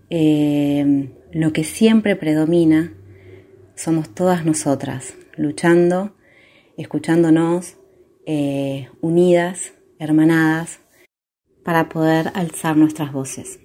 [0.10, 2.94] eh, lo que siempre predomina
[3.76, 6.16] somos todas nosotras, luchando,
[6.78, 7.78] escuchándonos,
[8.26, 10.80] eh, unidas, hermanadas,
[11.64, 13.60] para poder alzar nuestras voces.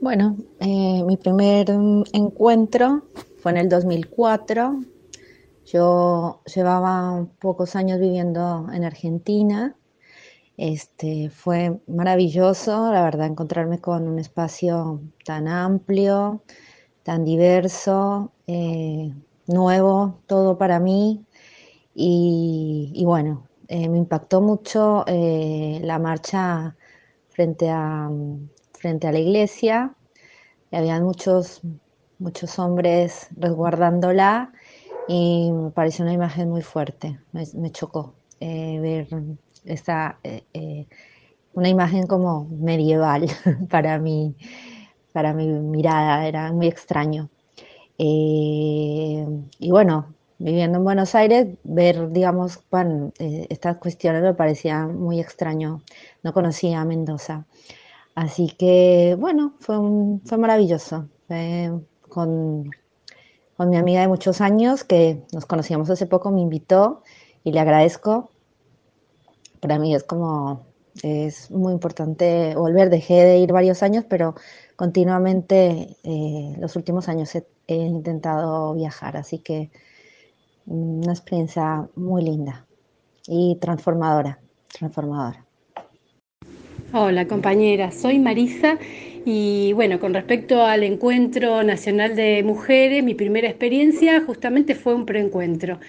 [0.00, 1.70] Bueno, eh, mi primer
[2.12, 3.04] encuentro
[3.38, 4.80] fue en el 2004
[5.72, 9.76] yo llevaba pocos años viviendo en Argentina.
[10.56, 16.42] Este, fue maravilloso, la verdad, encontrarme con un espacio tan amplio,
[17.02, 19.12] tan diverso, eh,
[19.46, 21.24] nuevo, todo para mí.
[21.94, 26.76] Y, bueno, eh, me impactó mucho eh, la marcha
[27.28, 28.10] frente a,
[28.72, 29.94] frente a la iglesia.
[30.72, 31.60] Había muchos,
[32.18, 34.52] muchos hombres resguardándola
[35.08, 39.08] y me pareció una imagen muy fuerte, me, chocó eh, ver
[39.64, 40.86] esa, eh, eh,
[41.54, 43.26] una imagen como medieval
[43.70, 44.36] para mí,
[45.12, 47.30] para mi mirada, era muy extraño.
[47.98, 52.60] y bueno, viviendo en Buenos Aires, ver, digamos,
[53.18, 55.82] estas cuestiones me parecía muy extraño,
[56.22, 57.46] no conocía a Mendoza.
[58.14, 59.76] Así que, bueno, fue,
[60.24, 61.08] fue maravilloso.
[62.08, 62.70] con,
[63.58, 67.02] con mi amiga de muchos años, que nos conocíamos hace poco, me invitó
[67.42, 68.30] y le agradezco.
[69.60, 70.64] Para mí es como,
[71.02, 74.36] es muy importante volver, dejé de ir varios años, pero
[74.76, 79.72] continuamente eh, los últimos años he, intentado viajar, así que
[80.64, 82.64] una experiencia muy linda
[83.26, 85.47] y transformadora, transformadora.
[86.90, 88.78] Hola compañera, soy Marisa
[89.26, 95.04] y bueno, con respecto al Encuentro Nacional de Mujeres, mi primera experiencia justamente fue un
[95.04, 95.80] preencuentro.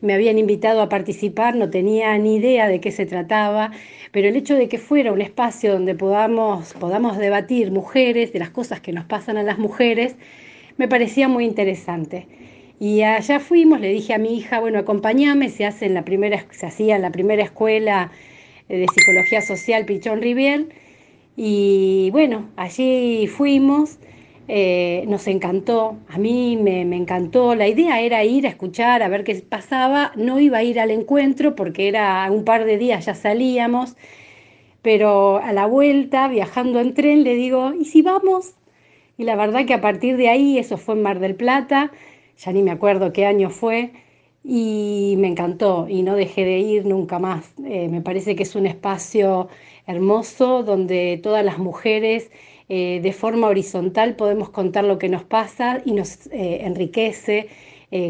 [0.00, 3.70] Me habían invitado a participar, no tenía ni idea de qué se trataba,
[4.12, 8.48] pero el hecho de que fuera un espacio donde podamos, podamos debatir mujeres, de las
[8.48, 10.16] cosas que nos pasan a las mujeres,
[10.78, 12.28] me parecía muy interesante.
[12.80, 16.46] Y allá fuimos, le dije a mi hija, bueno, acompáñame, se, hace en la primera,
[16.50, 18.10] se hacía en la primera escuela
[18.68, 20.66] de psicología social Pichón Rivier.
[21.36, 23.98] Y bueno, allí fuimos,
[24.48, 29.24] eh, nos encantó, a mí me, encantó, la idea era ir a escuchar, a ver
[29.24, 33.14] qué pasaba, no iba a ir al encuentro porque era un par de días ya
[33.14, 33.96] salíamos,
[34.82, 38.54] pero a la vuelta, viajando en tren, le digo, ¿y si vamos?
[39.18, 41.90] Y la verdad que a partir de ahí, eso fue en Mar del Plata,
[42.38, 43.92] ya ni me acuerdo qué año fue,
[44.48, 47.52] y me encantó y no dejé de ir nunca más.
[47.64, 49.48] Eh, me parece que es un espacio
[49.88, 52.30] hermoso donde todas las mujeres
[52.68, 57.48] eh, de forma horizontal podemos contar lo que nos pasa y nos eh, enriquece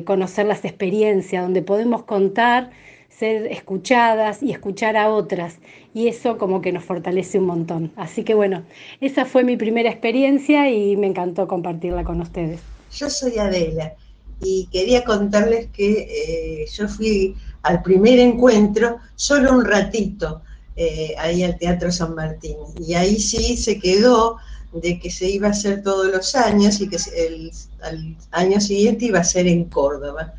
[0.05, 2.71] conocer las experiencias, donde podemos contar,
[3.09, 5.59] ser escuchadas y escuchar a otras.
[5.95, 7.93] Y eso como que nos fortalece un montón.
[7.95, 8.65] Así que bueno,
[9.01, 12.61] esa fue mi primera experiencia y me encantó compartirla con ustedes.
[12.91, 13.95] Yo soy Adela
[14.41, 20.43] y quería contarles que eh, yo fui al primer encuentro solo un ratito
[20.77, 24.37] eh, ahí al Teatro San Martín y ahí sí se quedó
[24.73, 27.51] de que se iba a hacer todos los años y que el,
[27.83, 30.35] al año siguiente iba a ser en Córdoba.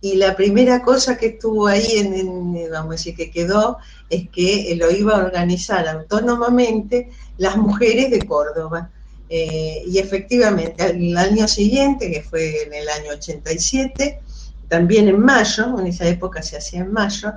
[0.00, 3.78] Y la primera cosa que estuvo ahí, en, vamos a decir, que quedó,
[4.10, 8.90] es que lo iba a organizar autónomamente las mujeres de Córdoba.
[9.28, 14.20] Eh, y efectivamente, al año siguiente, que fue en el año 87,
[14.68, 17.32] también en mayo, en esa época se hacía en mayo,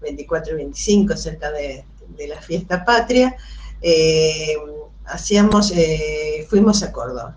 [0.00, 1.84] 24 y 25, cerca de,
[2.28, 3.36] la fiesta patria,
[3.82, 4.56] eh,
[5.06, 7.36] hacíamos, eh, fuimos a Córdoba.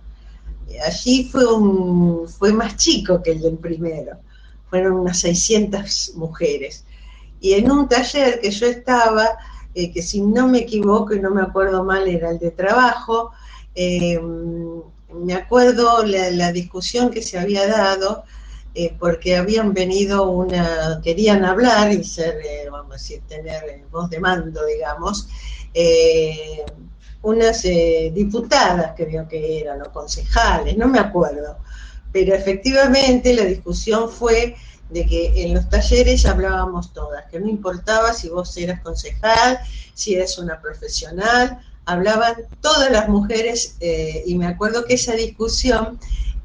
[0.85, 4.17] Allí fue, un, fue más chico que el del primero,
[4.69, 6.85] fueron unas 600 mujeres.
[7.39, 9.37] Y en un taller que yo estaba,
[9.73, 13.31] que si no me equivoco y no me acuerdo mal era el de trabajo,
[13.79, 14.19] eh,
[15.13, 18.23] me acuerdo la, discusión que se había dado
[18.73, 24.09] eh, porque habían venido una, querían hablar y ser, eh, vamos a decir, tener voz
[24.09, 25.27] de mando, digamos,
[27.21, 31.59] unas diputadas creo que eran, o concejales, no me acuerdo,
[32.11, 34.55] pero efectivamente la discusión fue
[34.89, 39.59] de que en los talleres hablábamos todas, que no importaba si vos eras concejal,
[39.93, 45.97] si eres una profesional, hablaban todas las mujeres eh, y me acuerdo que esa discusión,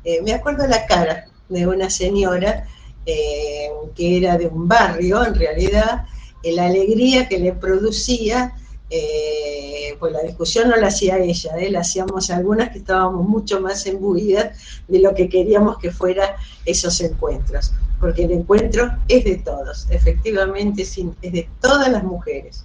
[0.05, 2.69] eh, me acuerdo la cara de una señora
[3.05, 6.07] eh, que era de un barrio en realidad,
[6.45, 8.55] la alegría que le producía,
[9.99, 14.57] pues la discusión no la hacía ella, la hacíamos algunas que estábamos mucho más embuidas
[14.89, 20.83] de lo que queríamos que fuera esos encuentros, porque el encuentro es de todos, efectivamente
[20.83, 22.65] es de todas las mujeres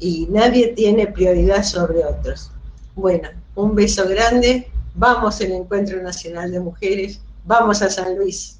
[0.00, 2.50] y nadie tiene prioridad sobre otros.
[2.94, 8.59] Bueno, un beso grande, vamos al Encuentro Nacional de Mujeres, vamos a San Luis.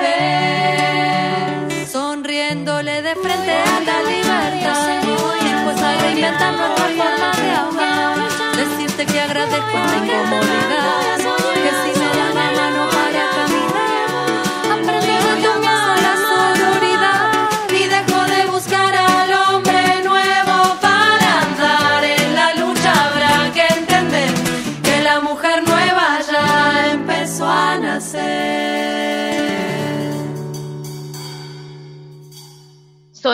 [0.00, 0.58] vez,
[1.90, 5.02] sonriéndole de frente a la libertad,
[5.40, 8.16] dispuesta a reinventar nuestra forma de amar,
[8.56, 11.27] decirte que agradezco esta incomodidad,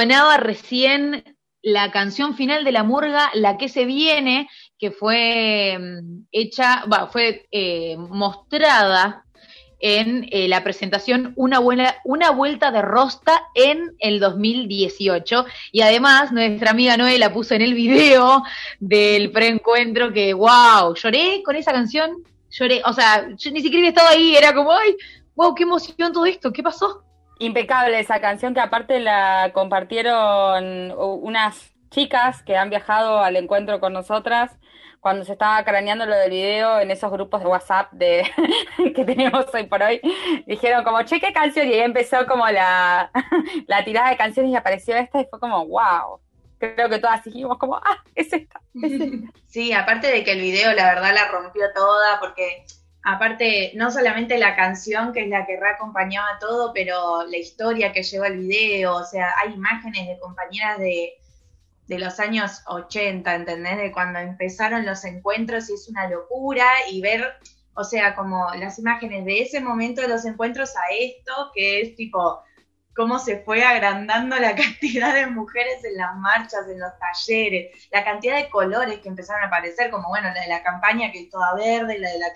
[0.05, 6.27] sonaba recién la canción final de la murga, La que se viene, que fue mm,
[6.31, 9.25] hecha, fue eh, mostrada
[9.81, 15.47] en eh, la presentación una, buena, una vuelta de rosta en el 2018.
[15.73, 18.43] Y además, nuestra amiga Noé la puso en el video
[18.81, 22.25] del preencuentro que, wow, lloré con esa canción,
[22.55, 24.97] lloré, o sea, yo ni siquiera había estado ahí, era como, ay,
[25.35, 27.05] wow, qué emoción todo esto, ¿qué pasó?
[27.39, 33.93] Impecable esa canción que aparte la compartieron unas chicas que han viajado al encuentro con
[33.93, 34.57] nosotras
[35.01, 38.25] cuando se estaba craneando lo del video en esos grupos de WhatsApp de
[38.95, 40.01] que tenemos hoy por hoy,
[40.47, 41.69] dijeron como, che, ¿qué canción?
[41.69, 43.11] Y ahí empezó como la,
[43.67, 46.24] la tirada de canciones y apareció esta y fue como, wow.
[46.75, 49.29] Creo que todas dijimos como, ah, es esta, es esta.
[49.47, 52.65] Sí, aparte de que el video la verdad la rompió toda porque
[53.05, 58.03] aparte, no solamente la canción, que es la que reacompañaba todo, pero la historia que
[58.03, 61.13] lleva el video, o sea, hay imágenes de compañeras de,
[61.87, 63.77] de los años 80, ¿entendés?
[63.77, 67.35] De cuando empezaron los encuentros y es una locura y ver,
[67.75, 71.97] o sea, como las imágenes de ese momento de los encuentros a esto, que es
[71.97, 72.43] tipo
[72.95, 78.05] cómo se fue agrandando la cantidad de mujeres en las marchas, en los talleres, la
[78.05, 81.31] cantidad de colores que empezaron a aparecer, como bueno, la de la campaña que es
[81.31, 82.29] toda verde, la de la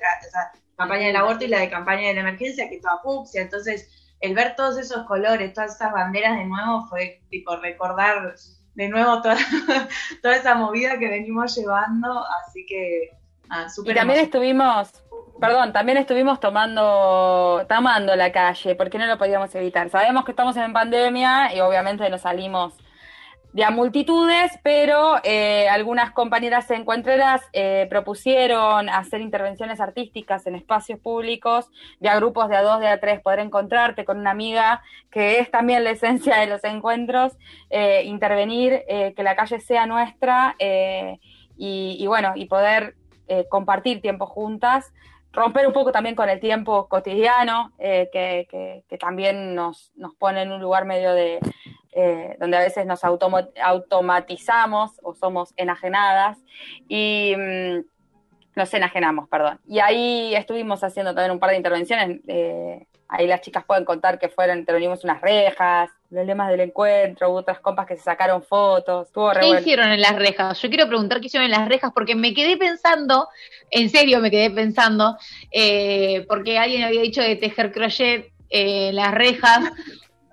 [0.76, 3.88] campaña del aborto y la de campaña de la emergencia que es toda fucsia, entonces
[4.20, 8.34] el ver todos esos colores, todas esas banderas de nuevo fue tipo recordar
[8.74, 9.36] de nuevo toda,
[10.22, 13.10] toda esa movida que venimos llevando, así que
[13.50, 14.92] ah, Y también estuvimos,
[15.40, 19.88] perdón, también estuvimos tomando, tomando la calle, porque no lo podíamos evitar.
[19.90, 22.74] Sabemos que estamos en pandemia y obviamente no salimos
[23.52, 31.00] de a multitudes, pero eh, algunas compañeras encuentreras eh, propusieron hacer intervenciones artísticas en espacios
[31.00, 34.82] públicos, de a grupos de a dos, de a tres, poder encontrarte con una amiga,
[35.10, 37.38] que es también la esencia de los encuentros,
[37.70, 40.54] eh, intervenir, que la calle sea nuestra
[41.56, 42.96] y, bueno, y poder
[43.48, 44.92] compartir tiempo juntas
[45.38, 48.46] romper un poco también con el tiempo cotidiano, que,
[48.88, 51.38] que, también nos, nos pone en un lugar medio de,
[52.00, 56.38] eh, donde a veces nos automatizamos o somos enajenadas
[56.86, 57.80] y mm,
[58.54, 59.58] nos enajenamos, perdón.
[59.66, 62.20] Y ahí estuvimos haciendo también un par de intervenciones.
[62.28, 67.30] Eh, ahí las chicas pueden contar que fueron, intervenimos unas rejas, los lemas del encuentro,
[67.30, 69.08] hubo otras compas que se sacaron fotos.
[69.40, 70.60] ¿Qué hicieron en las rejas?
[70.60, 73.28] Yo quiero preguntar qué hicieron en las rejas porque me quedé pensando,
[73.70, 75.16] en serio me quedé pensando,
[75.50, 79.72] eh, porque alguien había dicho de tejer crochet en las rejas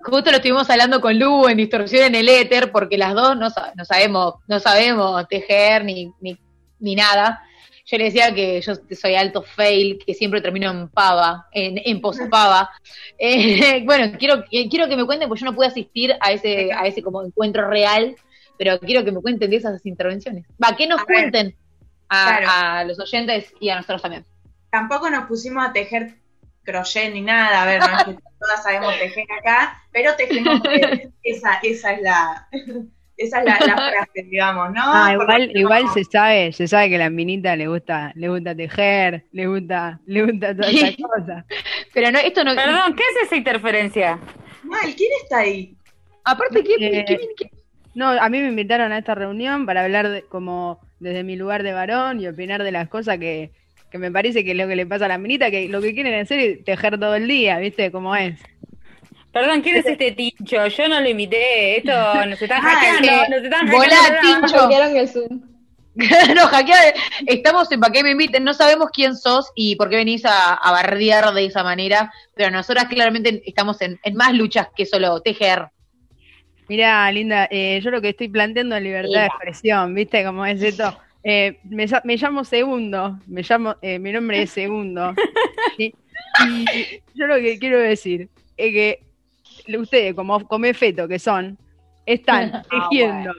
[0.06, 3.48] Justo lo estuvimos hablando con Lu en Distorsión en el Éter, porque las dos no,
[3.74, 7.42] no sabemos, no sabemos tejer ni, ni, nada.
[7.88, 12.00] Yo le decía que yo soy alto fail, que siempre termino en pava, en, en
[12.00, 12.70] pospava.
[13.18, 16.86] Eh, bueno, quiero, quiero que me cuenten, porque yo no pude asistir a ese, a
[16.86, 18.14] ese como encuentro real,
[18.58, 20.44] pero quiero que me cuenten de esas intervenciones.
[20.62, 21.56] Va, que nos cuenten
[22.08, 24.26] a, a los oyentes y a nosotros también.
[24.70, 26.16] Tampoco nos pusimos a tejer
[26.66, 30.60] crochet ni nada, a ver, no es que todas sabemos tejer acá, pero tejemos,
[31.22, 32.48] esa, esa es la...
[33.16, 34.82] Esa es la, frase, digamos, ¿no?
[34.84, 38.54] Ah, igual, igual se sabe, se sabe que a la minita le gusta, le gusta
[38.54, 41.44] tejer, le gusta, le gusta todas esas cosas.
[41.94, 42.54] Pero no, esto no.
[42.54, 44.18] Perdón, ¿qué es esa interferencia?
[44.64, 45.74] Mal, ¿quién está ahí?
[46.24, 47.18] Aparte, ¿quién, eh,
[47.94, 51.62] No, a mí me invitaron a esta reunión para hablar de, como desde mi lugar
[51.62, 53.50] de varón y opinar de las cosas que,
[53.90, 55.94] que me parece que es lo que le pasa a la minita, que lo que
[55.94, 57.90] quieren hacer es tejer todo el día, ¿viste?
[57.90, 58.38] Cómo es.
[59.36, 60.66] Perdón, ¿quién es este tincho?
[60.66, 61.92] Yo no lo invité, esto
[62.26, 65.28] nos están ah, hackeando, nos están Volá, tincho.
[66.34, 66.94] no, hackear,
[67.26, 70.58] estamos en para qué me inviten, no sabemos quién sos y por qué venís a,
[70.64, 75.68] bardear de esa manera, pero nosotras claramente estamos en, más luchas que solo tejer.
[76.68, 80.24] Mira, Linda, eh, yo lo que estoy planteando es libertad de expresión, ¿viste?
[80.24, 80.98] Como es esto.
[81.22, 85.14] Eh, me, llamo Segundo, me llamo, eh, mi nombre es Segundo.
[85.76, 85.92] Y
[87.14, 89.05] yo lo que quiero decir es que
[89.78, 91.58] ustedes, como come feto que son,
[92.04, 93.32] están ah, tejiendo,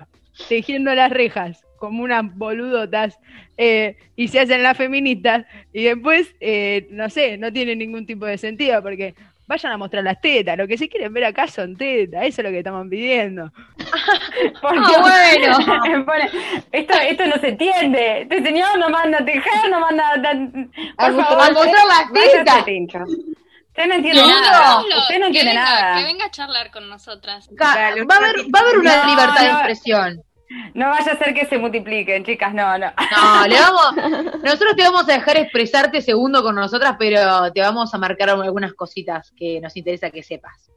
[0.49, 3.19] tejiendo las rejas como unas boludotas
[3.57, 6.33] eh, y se hacen las feministas y después,
[6.89, 9.13] no sé, no tiene ningún tipo de sentido porque
[9.47, 10.57] vayan a mostrar las tetas.
[10.57, 12.25] Lo que sí quieren ver acá son tetas.
[12.25, 13.51] Eso es lo que estamos pidiendo.
[14.61, 16.25] Porque ah, bueno.
[16.71, 18.21] esto, esto no se entiende.
[18.21, 20.03] Este señor no manda a tejer, no manda
[20.97, 21.53] a, mostrar
[21.87, 22.65] las tetas.
[23.77, 24.79] Usted no entiende nada.
[24.79, 25.97] Usted no entiende nada.
[25.97, 27.47] Que venga a charlar con nosotras.
[27.61, 30.23] Va, a haber, va a haber una libertad de expresión.
[30.73, 32.87] No vaya a ser que se multipliquen, chicas, no, no.
[32.87, 33.95] No, le vamos,
[34.41, 38.73] nosotros te vamos a dejar expresarte segundo con nosotras, pero te vamos a marcar algunas
[38.73, 40.71] cositas que nos interesa que sepas.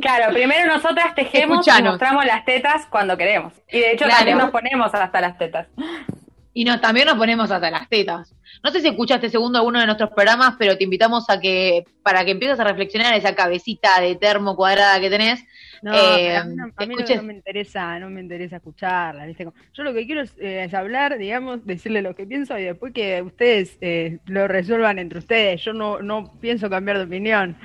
[0.00, 3.52] Claro, primero nosotras tejemos y mostramos las tetas cuando queremos.
[3.70, 5.68] Y de hecho también nos ponemos hasta las tetas.
[6.52, 8.34] Y nos, también nos ponemos hasta las tetas.
[8.64, 12.24] No sé si escuchaste segundo alguno de nuestros programas, pero te invitamos a que, para
[12.24, 15.44] que empieces a reflexionar esa cabecita de termo cuadrada que tenés.
[15.82, 18.56] No, eh, a mí, no, a mí no- escuches- no me interesa, no me interesa
[18.56, 19.44] escucharla, ¿viste?
[19.44, 22.64] Como- Yo lo que quiero es, eh, es hablar, digamos, decirle lo que pienso y
[22.64, 25.62] después que ustedes eh, lo resuelvan entre ustedes.
[25.64, 27.56] Yo no, no pienso cambiar de opinión.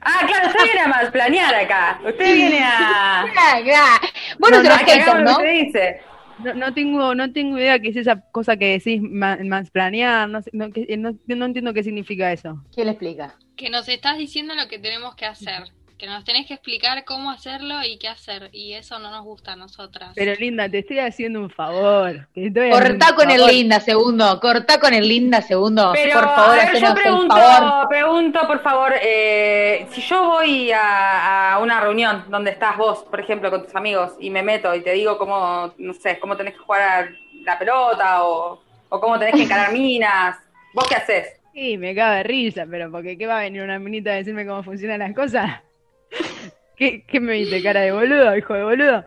[0.00, 2.00] Ah, claro, usted viene a más planear acá.
[2.04, 3.24] Usted viene a.
[4.38, 5.38] Bueno, No, se no, que haters, lo ¿no?
[5.38, 6.00] que dice.
[6.38, 10.42] No, no tengo, no tengo idea qué es esa cosa que decís, ma- mansplanear, no,
[10.42, 12.62] sé, no, que- no, no entiendo qué significa eso.
[12.74, 13.34] ¿Quién le explica?
[13.56, 15.64] Que nos estás diciendo lo que tenemos que hacer.
[15.98, 18.50] Que nos tenés que explicar cómo hacerlo y qué hacer.
[18.52, 20.12] Y eso no nos gusta a nosotras.
[20.14, 22.28] Pero Linda, te estoy haciendo un favor.
[22.34, 25.92] estoy Cortá con el linda segundo, cortá con el linda segundo.
[25.94, 27.88] Pero, por favor, a ver, yo pregunto, favor.
[27.88, 33.20] pregunto, por favor, eh, si yo voy a, a una reunión donde estás vos, por
[33.20, 36.52] ejemplo, con tus amigos, y me meto y te digo cómo, no sé, cómo tenés
[36.52, 37.08] que jugar a
[37.44, 40.36] la pelota o, o cómo tenés que encarar minas,
[40.74, 41.40] ¿vos qué haces?
[41.54, 44.46] Sí, me cago de risa, pero porque ¿qué va a venir una minita a decirme
[44.46, 45.62] cómo funcionan las cosas?
[46.76, 49.04] ¿Qué, qué me viste, cara de boludo, hijo de boludo?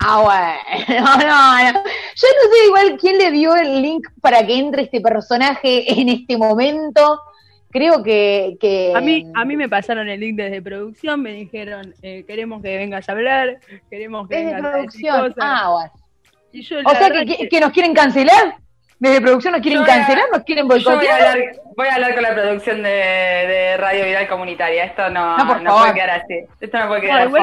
[0.00, 1.72] Ah, bueno, no, no.
[1.72, 6.08] Yo no sé igual quién le dio el link para que entre este personaje en
[6.08, 7.20] este momento.
[7.70, 11.92] Creo que, que A mí, a mí me pasaron el link desde producción, me dijeron,
[12.02, 13.58] eh, queremos que vengas a hablar,
[13.90, 15.32] queremos que desde vengas a decir producción.
[15.32, 15.36] cosas.
[15.40, 15.92] Ah, bueno.
[16.52, 18.56] Y yo, O sea que- que nos quieren cancelar.
[19.04, 21.20] Desde producción nos quieren Yo cancelar, nos quieren Yo voy a, boicotear.
[21.28, 21.38] hablar,
[21.76, 24.84] voy a hablar con la producción de, de Radio Viral Comunitaria.
[24.84, 25.82] Esto no, No, por no favor.
[25.82, 26.34] puede quedar así.
[26.60, 27.34] Esto no puede quedar así.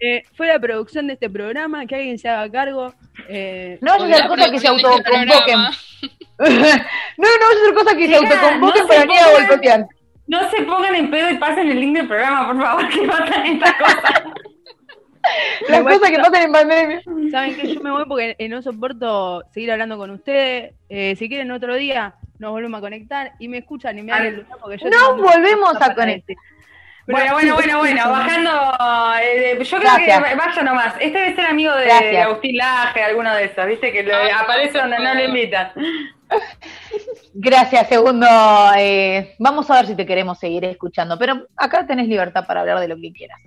[0.00, 2.92] eh, fue la producción de este programa, que alguien se haga cargo.
[3.28, 5.58] eh, No a hacer cosas que se este autoconvoquen.
[6.38, 6.46] no,
[7.18, 9.86] no a hacer cosas que se autoconvoquen no para se venir a pongan- boicotear.
[10.28, 13.46] No se pongan en pedo y pasen el link del programa, por favor, que pasan
[13.46, 14.22] estas cosas.
[15.68, 17.02] Las cosas que pasan en pandemia.
[17.30, 17.74] ¿Saben qué?
[17.74, 20.74] Yo me voy porque eh, no soporto seguir hablando con ustedes.
[20.88, 24.26] Eh, si quieren otro día, nos volvemos a conectar y me escuchan y me dan
[24.26, 26.36] el lugar porque yo No volvemos a conectar.
[27.08, 28.50] Bueno, bueno, bueno, bueno, bajando.
[29.22, 30.24] eh, yo creo Gracias.
[30.24, 30.94] que vaya nomás.
[30.98, 32.10] Este debe ser amigo de, Gracias.
[32.10, 33.92] de Agustín Laje, alguno de esos, ¿viste?
[33.92, 35.70] Que lo- aparece donde no le invitan.
[37.34, 38.26] Gracias, segundo.
[38.76, 42.80] Eh, vamos a ver si te queremos seguir escuchando, pero acá tenés libertad para hablar
[42.80, 43.38] de lo que quieras.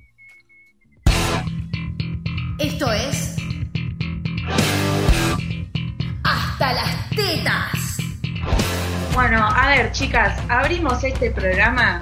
[2.60, 3.38] Esto es.
[6.26, 7.98] Hasta las tetas.
[9.14, 12.02] Bueno, a ver, chicas, abrimos este programa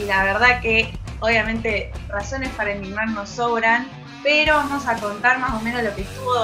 [0.00, 3.86] y la verdad que obviamente razones para indignarnos sobran,
[4.24, 6.34] pero vamos a contar más o menos lo que estuvo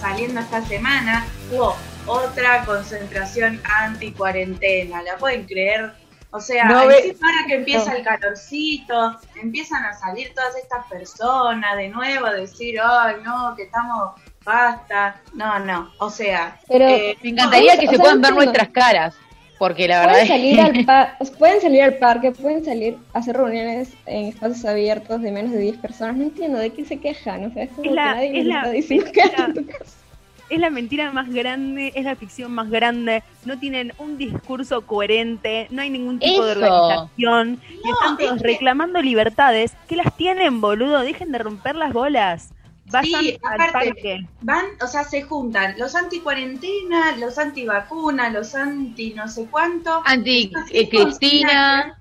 [0.00, 1.26] saliendo esta semana.
[1.50, 1.76] Hubo
[2.06, 5.92] otra concentración anti-cuarentena, ¿la pueden creer?
[6.34, 7.96] O sea, No ve- ahora que empieza No.
[7.98, 13.64] el calorcito, empiezan a salir todas estas personas de nuevo a decir, ay, no, que
[13.64, 14.12] estamos,
[14.44, 15.20] basta.
[15.34, 18.44] No, no, o sea, Pero eh, Me encantaría no, que o se puedan ver entiendo.
[18.52, 19.14] nuestras caras,
[19.58, 23.18] porque la verdad Pueden es salir, al pa- pueden salir al parque, pueden salir a
[23.18, 26.16] hacer reuniones en espacios abiertos de menos de 10 personas.
[26.16, 27.44] No entiendo de qué se quejan.
[27.44, 29.66] O sea, es como Es la- que nadie es la está diciendo quédate en tu
[29.66, 29.84] casa.
[30.52, 33.22] Es la mentira más grande, es la ficción más grande.
[33.46, 37.58] No tienen un discurso coherente, no hay ningún tipo de organización.
[37.70, 39.72] y están es todos que- reclamando libertades.
[39.88, 41.00] ¿Qué las tienen, boludo?
[41.00, 42.50] Dejen de romper las bolas.
[42.90, 44.26] Vayan Sí, al aparte, parque.
[44.42, 50.02] van, o sea, se juntan los anti-cuarentena, los anti-vacuna, los anti no sé cuánto.
[50.04, 51.96] anti eh, Cristina.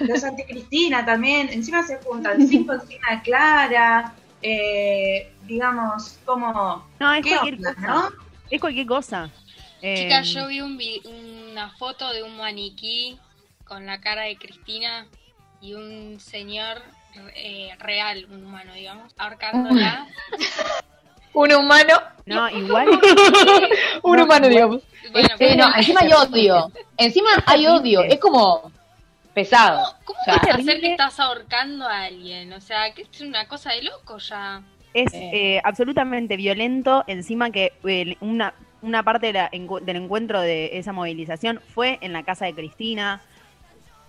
[0.00, 1.48] Los anti-Cristina también.
[1.50, 4.14] Encima se juntan sin consigna clara.
[4.46, 6.86] Eh, digamos, como.
[7.00, 7.86] No, es ¿Qué cualquier onda, cosa.
[7.88, 8.10] no?
[8.50, 9.30] Es cualquier cosa.
[9.80, 11.00] Chicas, Eh, yo vi un vi-
[11.50, 13.18] una foto de un maniquí
[13.64, 15.06] con la cara de Cristina
[15.62, 16.82] y un señor
[17.36, 20.06] eh, real, un humano, digamos, ahorcándola.
[21.32, 22.88] Un humano, No, igual.
[22.90, 24.82] un No, humano, igual- digamos.
[25.10, 26.70] Bueno, pero- no, encima hay odio.
[26.96, 28.02] Encima hay odio.
[28.04, 28.70] Es como
[29.34, 29.94] pesado.
[30.04, 32.52] ¿Cómo O sea, vas a hacer que estás ahorcando a alguien?
[32.52, 34.62] O sea, que es una cosa de loco ya.
[34.94, 35.30] Es Eh.
[35.56, 40.78] eh, absolutamente violento, encima que eh, una, una parte de la encu- del encuentro de
[40.78, 43.20] esa movilización fue en la casa de Cristina.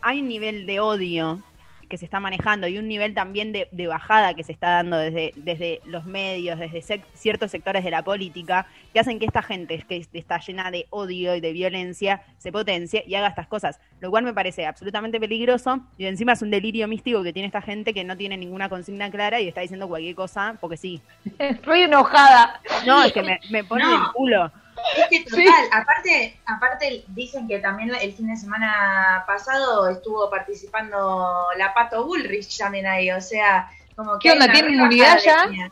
[0.01, 1.41] Hay un nivel de odio
[1.87, 4.97] que se está manejando y un nivel también de, de bajada que se está dando
[4.97, 9.41] desde, desde los medios, desde sec- ciertos sectores de la política, que hacen que esta
[9.41, 13.79] gente que está llena de odio y de violencia se potencie y haga estas cosas,
[14.01, 17.61] lo cual me parece absolutamente peligroso y encima es un delirio místico que tiene esta
[17.61, 21.01] gente que no tiene ninguna consigna clara y está diciendo cualquier cosa porque sí.
[21.39, 22.61] estoy enojada.
[22.85, 23.95] No, es que me, me pone No.
[23.95, 24.51] el culo.
[24.97, 31.47] Es que total, aparte, aparte dicen que también el fin de semana pasado estuvo participando
[31.57, 35.45] la Pato Bullrich también ahí, o sea, como que ¿Qué onda, tiene inmunidad ya?
[35.45, 35.71] línea.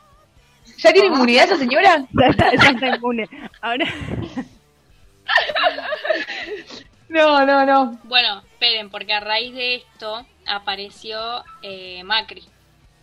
[0.78, 2.06] ¿Ya tiene inmunidad esa señora?
[2.12, 3.28] Ya está, ya está inmune.
[3.60, 3.86] Ahora,
[7.08, 7.98] no, no, no.
[8.04, 12.44] Bueno, esperen, porque a raíz de esto apareció eh, Macri.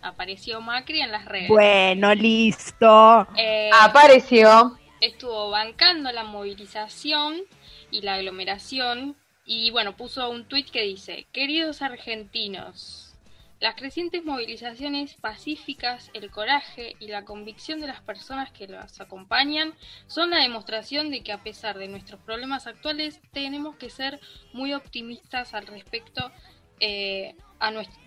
[0.02, 1.48] Apareció Macri en las redes.
[1.48, 3.26] Bueno, listo.
[3.36, 4.76] Eh, Apareció.
[5.02, 7.42] Estuvo bancando la movilización
[7.90, 13.12] y la aglomeración y bueno, puso un tuit que dice, queridos argentinos,
[13.58, 19.74] las crecientes movilizaciones pacíficas, el coraje y la convicción de las personas que las acompañan
[20.06, 24.20] son la demostración de que a pesar de nuestros problemas actuales tenemos que ser
[24.52, 26.30] muy optimistas al respecto
[26.78, 28.00] eh, a nuestro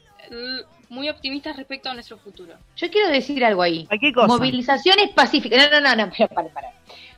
[0.90, 2.54] muy optimistas respecto a nuestro futuro.
[2.76, 3.88] Yo quiero decir algo ahí.
[3.90, 4.28] ¿A qué cosa?
[4.28, 5.70] Movilizaciones pacíficas.
[5.72, 6.72] No, no, no, no, para, para, para.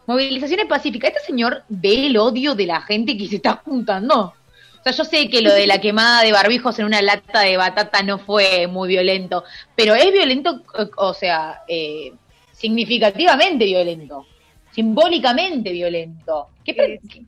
[0.06, 1.12] Movilizaciones pacíficas.
[1.12, 4.34] Este señor ve el odio de la gente que se está juntando.
[4.80, 7.58] O sea, yo sé que lo de la quemada de barbijos en una lata de
[7.58, 9.44] batata no fue muy violento,
[9.76, 10.64] pero es violento,
[10.96, 12.14] o sea, eh,
[12.54, 14.26] significativamente violento,
[14.72, 16.48] simbólicamente violento.
[16.64, 17.26] ¿Qué pre- qué-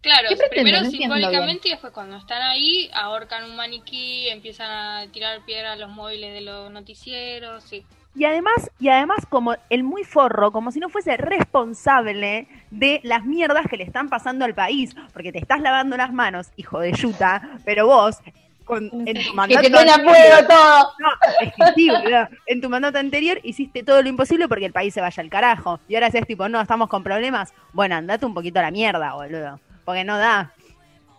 [0.00, 5.44] Claro, primero No simbólicamente y después cuando están ahí ahorcan un maniquí, empiezan a tirar
[5.44, 7.84] piedra a los móviles de los noticieros, sí.
[8.14, 13.24] Y además, y además como el muy forro, como si no fuese responsable de las
[13.24, 16.92] mierdas que le están pasando al país, porque te estás lavando las manos, hijo de
[16.92, 18.18] yuta, pero vos
[18.64, 20.92] con, en tu que mandato pone a anterior- todo.
[20.98, 21.08] No,
[21.40, 22.28] es que sí, boludo.
[22.46, 25.80] En tu mandato anterior hiciste todo lo imposible porque el país se vaya al carajo.
[25.88, 27.54] Y ahora es tipo, no, estamos con problemas.
[27.72, 29.58] Bueno, andate un poquito a la mierda, boludo.
[29.88, 30.52] Porque no da.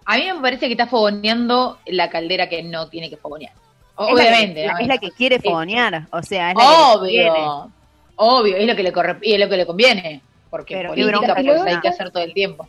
[0.06, 3.52] A mí me parece que está fogoneando la caldera que no tiene que fogonear.
[3.52, 4.68] Es la que- Obviamente.
[4.68, 4.78] ¿no?
[4.78, 6.06] es la que quiere fogonear.
[6.12, 6.64] O sea, es la
[7.02, 7.30] que quiere.
[7.32, 7.72] Obvio.
[8.18, 10.22] Obvio, es lo que le corre, y es lo que le conviene.
[10.52, 12.68] Porque Pero política bronca pues, que hay que hacer todo el tiempo.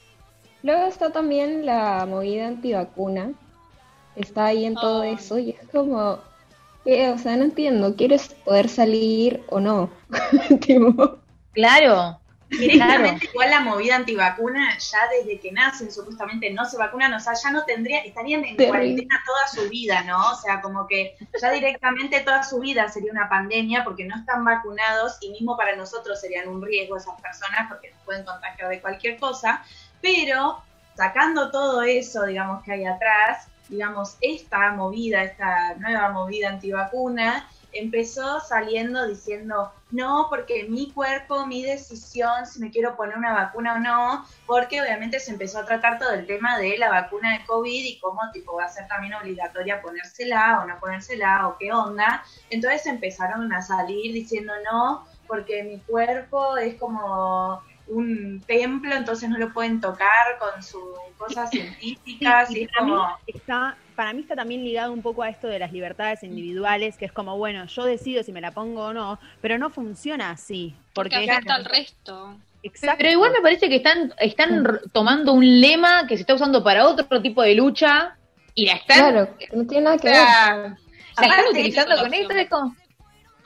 [0.63, 3.33] Luego está también la movida antivacuna.
[4.17, 5.03] Está ahí en todo Oh.
[5.05, 6.19] eso y es como,
[6.87, 9.91] eh, o sea, no entiendo, ¿quieres poder salir o no?
[10.63, 11.19] Tipo,
[11.53, 12.19] Claro.
[12.51, 17.35] Directamente igual la movida antivacuna, ya desde que nacen supuestamente no se vacunan, o sea,
[17.35, 18.69] ya no tendría, estarían en Terrible.
[18.69, 20.33] cuarentena toda su vida, ¿no?
[20.33, 24.45] O sea, como que ya directamente toda su vida sería una pandemia porque no están
[24.45, 28.81] vacunados y mismo para nosotros serían un riesgo esas personas porque nos pueden contagiar de
[28.81, 29.65] cualquier cosa,
[30.01, 30.63] pero
[30.97, 38.41] sacando todo eso, digamos, que hay atrás, digamos, esta movida, esta nueva movida antivacuna, empezó
[38.41, 43.79] saliendo diciendo, no, porque mi cuerpo, mi decisión, si me quiero poner una vacuna o
[43.79, 47.85] no, porque obviamente se empezó a tratar todo el tema de la vacuna de COVID
[47.85, 52.25] y cómo tipo va a ser también obligatoria ponérsela o no ponérsela o qué onda.
[52.51, 59.39] Entonces empezaron a salir diciendo no, porque mi cuerpo es como un templo, entonces no
[59.39, 60.83] lo pueden tocar con sus
[61.19, 63.19] cosas científicas Sí, y y es como...
[63.27, 67.05] está, para mí está también ligado un poco a esto de las libertades individuales, que
[67.05, 70.75] es como, bueno, yo decido si me la pongo o no, pero no funciona así.
[70.95, 72.35] Porque Porque, afecta al resto.
[72.63, 72.97] Exacto.
[72.97, 76.89] Pero igual me parece que están, están tomando un lema que se está usando para
[76.89, 78.17] otro tipo de lucha
[78.55, 80.17] y la están, claro, no tiene nada que ver.
[80.17, 80.77] la
[81.21, 82.33] están utilizando es con esto.
[82.33, 82.75] Es como,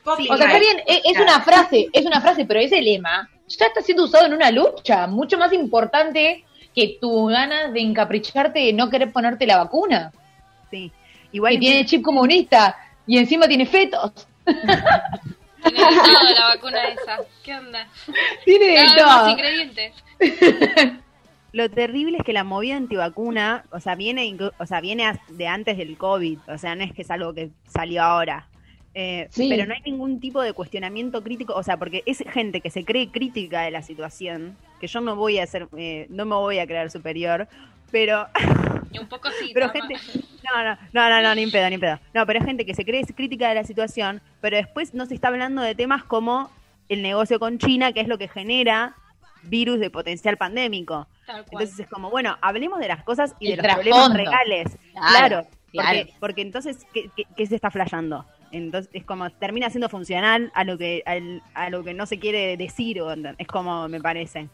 [0.04, 3.66] o sea, está bien, es, es una frase, es una frase, pero ese lema ya
[3.66, 6.44] está siendo usado en una lucha mucho más importante
[6.76, 10.12] que tu ganas de encapricharte de no querer ponerte la vacuna.
[10.70, 10.90] Sí.
[11.32, 14.26] Igual que tiene chip comunista y encima tiene fetos.
[14.44, 17.18] Tiene de todo la vacuna esa.
[17.42, 17.88] ¿Qué onda?
[18.44, 19.30] Tiene de Cada vez más todo.
[19.30, 19.92] ingredientes.
[21.52, 25.46] Lo terrible es que la movida antivacuna, o sea, viene, inclu- o sea, viene de
[25.46, 28.48] antes del COVID, o sea, no es que es algo que salió ahora.
[28.92, 29.48] Eh, Sí.
[29.48, 32.84] Pero no hay ningún tipo de cuestionamiento crítico, o sea, porque es gente que se
[32.84, 36.58] cree crítica de la situación, que yo no voy a ser, eh, no me voy
[36.58, 37.46] a creer superior,
[37.94, 38.26] pero
[38.90, 39.50] Y un poco sí.
[39.54, 39.94] Pero gente,
[40.42, 41.98] no, no, no, no, no, ni en pedo, ni en pedo.
[42.12, 45.14] No, pero es gente que se cree crítica de la situación, pero después no se
[45.14, 46.50] está hablando de temas como
[46.88, 48.94] el negocio con China, que es lo que genera
[49.44, 51.06] virus de potencial pandémico.
[51.26, 51.62] Tal cual.
[51.62, 54.30] Entonces es como, bueno, hablemos de las cosas y El de los problemas trasfondo.
[54.30, 54.78] reales.
[54.92, 55.98] Claro, Claro, claro.
[56.00, 58.24] Porque, porque entonces, ¿qué, qué, qué se está flayando?
[58.52, 62.18] Entonces es como, termina siendo funcional a lo que, al- a lo que no se
[62.18, 63.00] quiere decir,
[63.38, 64.48] es como me parece.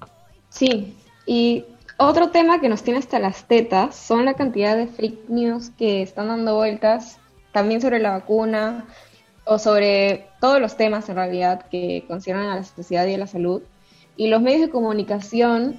[0.49, 0.95] Sí,
[1.27, 1.65] y
[2.01, 6.01] otro tema que nos tiene hasta las tetas son la cantidad de fake news que
[6.01, 7.19] están dando vueltas
[7.53, 8.87] también sobre la vacuna
[9.45, 13.27] o sobre todos los temas en realidad que conciernen a la sociedad y a la
[13.27, 13.63] salud.
[14.17, 15.77] Y los medios de comunicación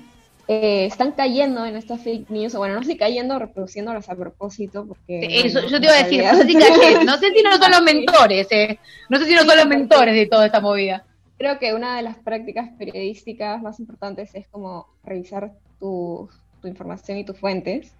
[0.47, 4.15] eh, están cayendo en estas fake news, o bueno, no sé si cayendo reproduciéndolas a
[4.15, 5.41] propósito, porque...
[5.43, 7.71] Eso, yo te iba a decir, no sé si cayé, no sé si no son
[7.71, 8.77] los mentores, eh.
[9.09, 11.03] No sé si no son los mentores de toda esta movida.
[11.37, 16.29] Creo que una de las prácticas periodísticas más importantes es como revisar tu,
[16.61, 17.93] tu información y tus fuentes.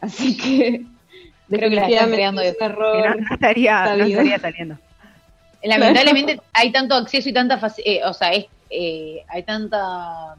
[0.00, 0.84] Así que
[1.48, 3.16] Creo que la están creando es un Que error.
[3.20, 4.08] no, no estaría, no sabido.
[4.20, 4.78] estaría saliendo.
[5.62, 10.36] Lamentablemente hay tanto acceso y tanta eh, o sea, es, eh, hay tanta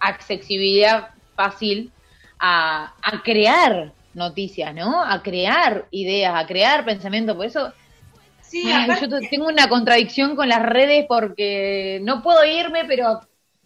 [0.00, 1.90] accesibilidad fácil
[2.38, 5.02] a, a crear noticias, ¿no?
[5.04, 7.36] A crear ideas, a crear pensamiento.
[7.36, 7.72] Por eso
[8.40, 13.20] Sí, Ay, aparte- yo tengo una contradicción con las redes porque no puedo irme, pero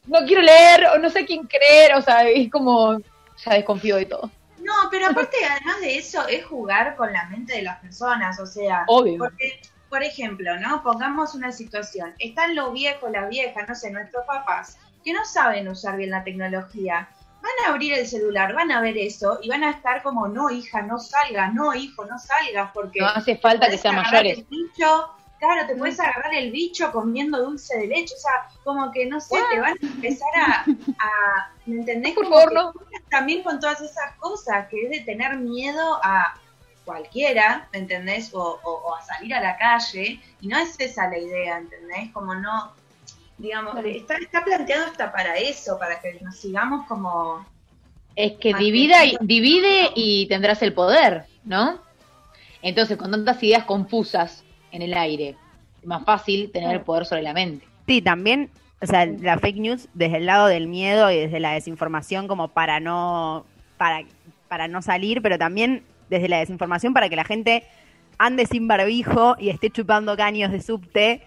[0.07, 2.98] no quiero leer o no sé quién creer, o sea, es como,
[3.44, 4.30] ya desconfío de todo.
[4.61, 8.46] No, pero aparte, además de eso, es jugar con la mente de las personas, o
[8.46, 9.18] sea, Obvio.
[9.18, 10.82] porque, por ejemplo, ¿no?
[10.82, 15.68] Pongamos una situación, están los viejos, las viejas, no sé, nuestros papás, que no saben
[15.68, 17.09] usar bien la tecnología,
[17.42, 20.51] van a abrir el celular, van a ver eso y van a estar como, no,
[20.51, 23.01] hija, no salgas, no, hijo, no salgas, porque...
[23.01, 24.38] No hace falta que sean mayores.
[24.38, 25.11] el bicho,
[25.41, 28.32] claro, te puedes agarrar el bicho comiendo dulce de leche, o sea,
[28.62, 30.61] como que, no sé, te van a empezar a,
[31.01, 32.14] a ¿me entendés?
[32.14, 32.72] Por favor, no.
[33.11, 36.34] también con todas esas cosas, que es de tener miedo a
[36.84, 38.32] cualquiera, ¿me entendés?
[38.34, 42.11] O, o- o a salir a la calle, y no es esa la idea, ¿entendés?
[42.12, 42.72] Como no,
[43.38, 47.45] digamos, está, está planteado hasta para eso, para que nos sigamos como...
[48.16, 51.80] Es que divida y, divide y tendrás el poder, ¿no?
[52.61, 55.36] Entonces, con tantas ideas confusas en el aire,
[55.80, 57.66] es más fácil tener el poder sobre la mente.
[57.86, 58.50] Sí, también,
[58.80, 62.48] o sea, la fake news desde el lado del miedo y desde la desinformación como
[62.48, 63.44] para no
[63.76, 64.04] para
[64.48, 67.64] para no salir, pero también desde la desinformación para que la gente
[68.18, 71.22] ande sin barbijo y esté chupando caños de subte,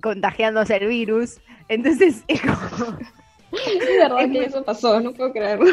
[0.00, 1.40] contagiándose el virus.
[1.68, 2.96] Entonces es como
[3.52, 5.66] Es verdad que eso pasó, no puedo creerlo.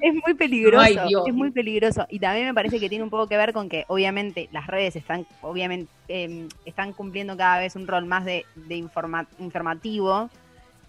[0.00, 1.24] es muy peligroso, Ay, Dios.
[1.26, 2.06] es muy peligroso.
[2.08, 4.94] Y también me parece que tiene un poco que ver con que obviamente las redes
[4.96, 10.30] están, obviamente, eh, están cumpliendo cada vez un rol más de, de informa- informativo.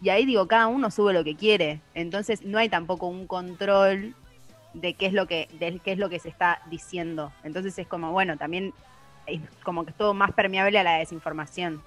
[0.02, 1.80] Y ahí digo, cada uno sube lo que quiere.
[1.94, 4.14] Entonces no hay tampoco un control
[4.74, 7.32] de qué es lo que, de qué es lo que se está diciendo.
[7.44, 8.74] Entonces es como, bueno, también
[9.26, 11.82] es como que es todo más permeable a la desinformación.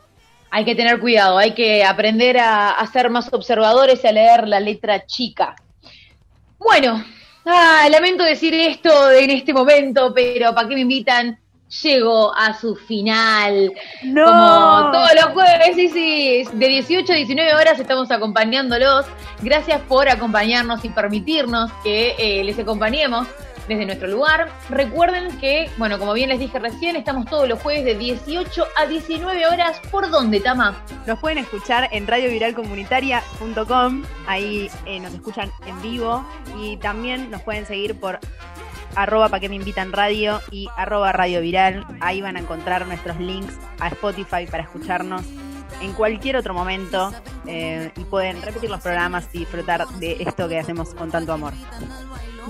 [0.50, 4.48] Hay que tener cuidado, hay que aprender a, a ser más observadores y a leer
[4.48, 5.54] la letra chica.
[6.58, 7.04] Bueno,
[7.46, 11.38] ah, lamento decir esto en este momento, pero ¿para qué me invitan?
[11.82, 13.72] Llego a su final.
[14.02, 14.24] ¡No!
[14.24, 16.44] Como todos los jueves, sí, sí.
[16.54, 19.04] De 18 a 19 horas estamos acompañándolos.
[19.42, 23.28] Gracias por acompañarnos y permitirnos que eh, les acompañemos
[23.68, 24.48] desde nuestro lugar.
[24.68, 28.86] Recuerden que, bueno, como bien les dije recién, estamos todos los jueves de 18 a
[28.86, 29.80] 19 horas.
[29.90, 30.82] ¿Por dónde, Tama?
[31.06, 36.26] Nos pueden escuchar en radioviralcomunitaria.com, ahí eh, nos escuchan en vivo
[36.58, 38.18] y también nos pueden seguir por
[38.96, 41.86] arroba pa' que me invitan radio y arroba radio viral.
[42.00, 45.22] Ahí van a encontrar nuestros links a Spotify para escucharnos
[45.80, 47.12] en cualquier otro momento
[47.46, 51.52] eh, y pueden repetir los programas y disfrutar de esto que hacemos con tanto amor.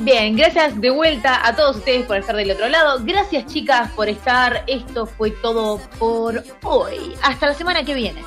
[0.01, 3.01] Bien, gracias de vuelta a todos ustedes por estar del otro lado.
[3.03, 4.65] Gracias, chicas, por estar.
[4.67, 7.15] Esto fue todo por hoy.
[7.23, 8.23] Hasta la semana que viene.